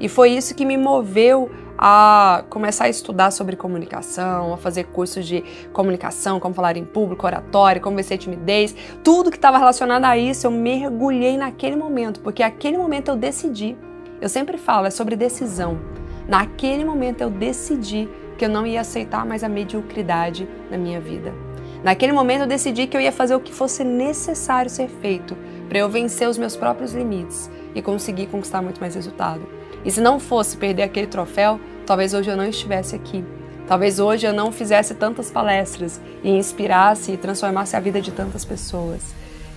E 0.00 0.08
foi 0.08 0.30
isso 0.30 0.52
que 0.52 0.66
me 0.66 0.76
moveu 0.76 1.48
a 1.78 2.42
começar 2.50 2.86
a 2.86 2.88
estudar 2.88 3.30
sobre 3.30 3.54
comunicação, 3.54 4.52
a 4.52 4.56
fazer 4.56 4.86
cursos 4.86 5.24
de 5.28 5.44
comunicação, 5.72 6.40
como 6.40 6.56
falar 6.56 6.76
em 6.76 6.84
público, 6.84 7.24
oratória, 7.24 7.80
como 7.80 7.94
vencer 7.94 8.18
timidez, 8.18 8.74
tudo 9.04 9.30
que 9.30 9.36
estava 9.36 9.58
relacionado 9.58 10.06
a 10.06 10.18
isso, 10.18 10.44
eu 10.44 10.50
mergulhei 10.50 11.36
naquele 11.36 11.76
momento, 11.76 12.18
porque 12.18 12.42
naquele 12.42 12.76
momento 12.76 13.12
eu 13.12 13.16
decidi. 13.16 13.76
Eu 14.20 14.28
sempre 14.28 14.58
falo, 14.58 14.88
é 14.88 14.90
sobre 14.90 15.14
decisão. 15.14 15.78
Naquele 16.26 16.84
momento 16.84 17.20
eu 17.20 17.30
decidi 17.30 18.08
que 18.38 18.44
eu 18.44 18.48
não 18.48 18.66
ia 18.66 18.80
aceitar 18.80 19.26
mais 19.26 19.42
a 19.42 19.48
mediocridade 19.48 20.48
na 20.70 20.78
minha 20.78 21.00
vida. 21.00 21.34
Naquele 21.82 22.12
momento 22.12 22.42
eu 22.42 22.46
decidi 22.46 22.86
que 22.86 22.96
eu 22.96 23.00
ia 23.00 23.12
fazer 23.12 23.34
o 23.34 23.40
que 23.40 23.52
fosse 23.52 23.84
necessário 23.84 24.70
ser 24.70 24.88
feito 24.88 25.36
para 25.68 25.78
eu 25.78 25.88
vencer 25.88 26.28
os 26.28 26.38
meus 26.38 26.56
próprios 26.56 26.92
limites 26.92 27.50
e 27.74 27.82
conseguir 27.82 28.26
conquistar 28.26 28.62
muito 28.62 28.80
mais 28.80 28.94
resultado. 28.94 29.42
E 29.84 29.90
se 29.90 30.00
não 30.00 30.18
fosse 30.18 30.56
perder 30.56 30.82
aquele 30.82 31.06
troféu, 31.06 31.60
talvez 31.86 32.14
hoje 32.14 32.30
eu 32.30 32.36
não 32.36 32.46
estivesse 32.46 32.96
aqui. 32.96 33.24
Talvez 33.66 34.00
hoje 34.00 34.26
eu 34.26 34.32
não 34.32 34.50
fizesse 34.50 34.94
tantas 34.94 35.30
palestras 35.30 36.00
e 36.24 36.30
inspirasse 36.30 37.12
e 37.12 37.16
transformasse 37.16 37.76
a 37.76 37.80
vida 37.80 38.00
de 38.00 38.10
tantas 38.10 38.44
pessoas. 38.44 39.02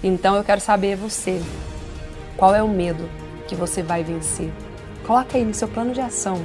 Então 0.04 0.36
eu 0.36 0.44
quero 0.44 0.60
saber 0.60 0.96
você, 0.96 1.42
qual 2.36 2.54
é 2.54 2.62
o 2.62 2.68
medo 2.68 3.10
que 3.48 3.56
você 3.56 3.82
vai 3.82 4.04
vencer? 4.04 4.52
Coloca 5.08 5.38
aí 5.38 5.46
no 5.46 5.54
seu 5.54 5.68
plano 5.68 5.94
de 5.94 6.02
ação. 6.02 6.42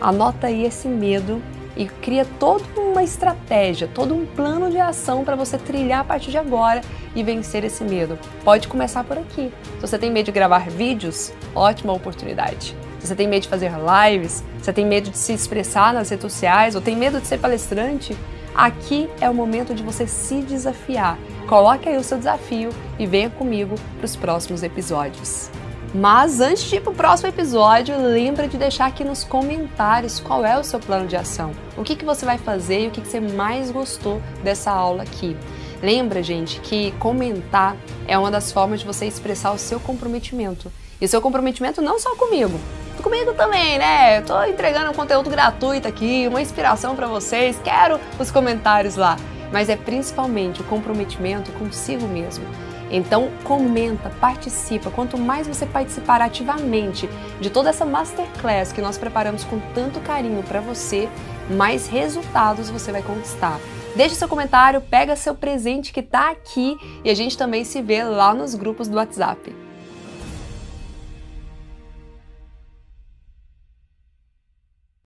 Anota 0.00 0.48
aí 0.48 0.64
esse 0.64 0.88
medo 0.88 1.42
e 1.76 1.86
cria 1.86 2.24
toda 2.38 2.64
uma 2.76 3.02
estratégia, 3.02 3.88
todo 3.92 4.14
um 4.14 4.24
plano 4.24 4.70
de 4.70 4.78
ação 4.78 5.24
para 5.24 5.36
você 5.36 5.58
trilhar 5.58 6.00
a 6.00 6.04
partir 6.04 6.30
de 6.30 6.38
agora 6.38 6.80
e 7.14 7.22
vencer 7.22 7.64
esse 7.64 7.84
medo. 7.84 8.18
Pode 8.44 8.68
começar 8.68 9.04
por 9.04 9.18
aqui. 9.18 9.52
Se 9.74 9.80
você 9.80 9.98
tem 9.98 10.10
medo 10.10 10.26
de 10.26 10.32
gravar 10.32 10.70
vídeos, 10.70 11.32
ótima 11.54 11.92
oportunidade. 11.92 12.74
Se 12.98 13.06
você 13.06 13.14
tem 13.14 13.28
medo 13.28 13.42
de 13.42 13.48
fazer 13.48 13.70
lives, 13.70 14.42
se 14.58 14.64
você 14.64 14.72
tem 14.72 14.86
medo 14.86 15.10
de 15.10 15.18
se 15.18 15.32
expressar 15.32 15.92
nas 15.92 16.08
redes 16.08 16.22
sociais 16.22 16.74
ou 16.74 16.80
tem 16.80 16.96
medo 16.96 17.20
de 17.20 17.26
ser 17.26 17.38
palestrante, 17.38 18.16
aqui 18.54 19.08
é 19.20 19.28
o 19.28 19.34
momento 19.34 19.74
de 19.74 19.82
você 19.82 20.06
se 20.06 20.40
desafiar. 20.40 21.18
Coloque 21.46 21.88
aí 21.88 21.96
o 21.96 22.02
seu 22.02 22.18
desafio 22.18 22.70
e 22.98 23.06
venha 23.06 23.30
comigo 23.30 23.76
para 23.98 24.06
os 24.06 24.16
próximos 24.16 24.62
episódios. 24.62 25.50
Mas 25.94 26.40
antes 26.40 26.64
de 26.64 26.76
ir 26.76 26.80
para 26.80 26.92
o 26.92 26.94
próximo 26.94 27.28
episódio, 27.28 27.96
lembra 27.96 28.48
de 28.48 28.56
deixar 28.56 28.86
aqui 28.86 29.04
nos 29.04 29.24
comentários 29.24 30.20
qual 30.20 30.44
é 30.44 30.58
o 30.58 30.64
seu 30.64 30.78
plano 30.78 31.06
de 31.06 31.16
ação. 31.16 31.52
O 31.76 31.82
que, 31.82 31.96
que 31.96 32.04
você 32.04 32.26
vai 32.26 32.38
fazer 32.38 32.84
e 32.84 32.88
o 32.88 32.90
que, 32.90 33.00
que 33.00 33.08
você 33.08 33.20
mais 33.20 33.70
gostou 33.70 34.20
dessa 34.42 34.70
aula 34.70 35.02
aqui. 35.02 35.36
Lembra, 35.82 36.22
gente, 36.22 36.60
que 36.60 36.90
comentar 36.92 37.76
é 38.06 38.18
uma 38.18 38.30
das 38.30 38.50
formas 38.50 38.80
de 38.80 38.86
você 38.86 39.06
expressar 39.06 39.52
o 39.52 39.58
seu 39.58 39.78
comprometimento. 39.78 40.70
E 41.00 41.04
o 41.04 41.08
seu 41.08 41.20
comprometimento 41.20 41.82
não 41.82 41.98
só 41.98 42.14
comigo, 42.16 42.58
comigo 43.02 43.34
também, 43.34 43.78
né? 43.78 44.18
Eu 44.18 44.24
tô 44.24 44.42
entregando 44.44 44.90
um 44.90 44.94
conteúdo 44.94 45.30
gratuito 45.30 45.86
aqui, 45.86 46.26
uma 46.26 46.42
inspiração 46.42 46.96
para 46.96 47.06
vocês. 47.06 47.56
Quero 47.62 48.00
os 48.18 48.32
comentários 48.32 48.96
lá, 48.96 49.16
mas 49.52 49.68
é 49.68 49.76
principalmente 49.76 50.60
o 50.60 50.64
comprometimento 50.64 51.52
consigo 51.52 52.04
mesmo. 52.08 52.44
Então 52.90 53.30
comenta, 53.44 54.10
participa. 54.20 54.90
Quanto 54.90 55.18
mais 55.18 55.46
você 55.46 55.66
participar 55.66 56.20
ativamente 56.20 57.08
de 57.40 57.50
toda 57.50 57.70
essa 57.70 57.84
masterclass 57.84 58.72
que 58.72 58.80
nós 58.80 58.96
preparamos 58.96 59.44
com 59.44 59.58
tanto 59.74 60.00
carinho 60.00 60.42
para 60.42 60.60
você, 60.60 61.08
mais 61.50 61.88
resultados 61.88 62.70
você 62.70 62.92
vai 62.92 63.02
conquistar. 63.02 63.58
Deixe 63.94 64.14
seu 64.14 64.28
comentário, 64.28 64.80
pega 64.80 65.16
seu 65.16 65.34
presente 65.34 65.92
que 65.92 66.00
está 66.00 66.30
aqui 66.30 66.76
e 67.02 67.10
a 67.10 67.14
gente 67.14 67.36
também 67.36 67.64
se 67.64 67.80
vê 67.80 68.04
lá 68.04 68.34
nos 68.34 68.54
grupos 68.54 68.88
do 68.88 68.96
WhatsApp. 68.96 69.65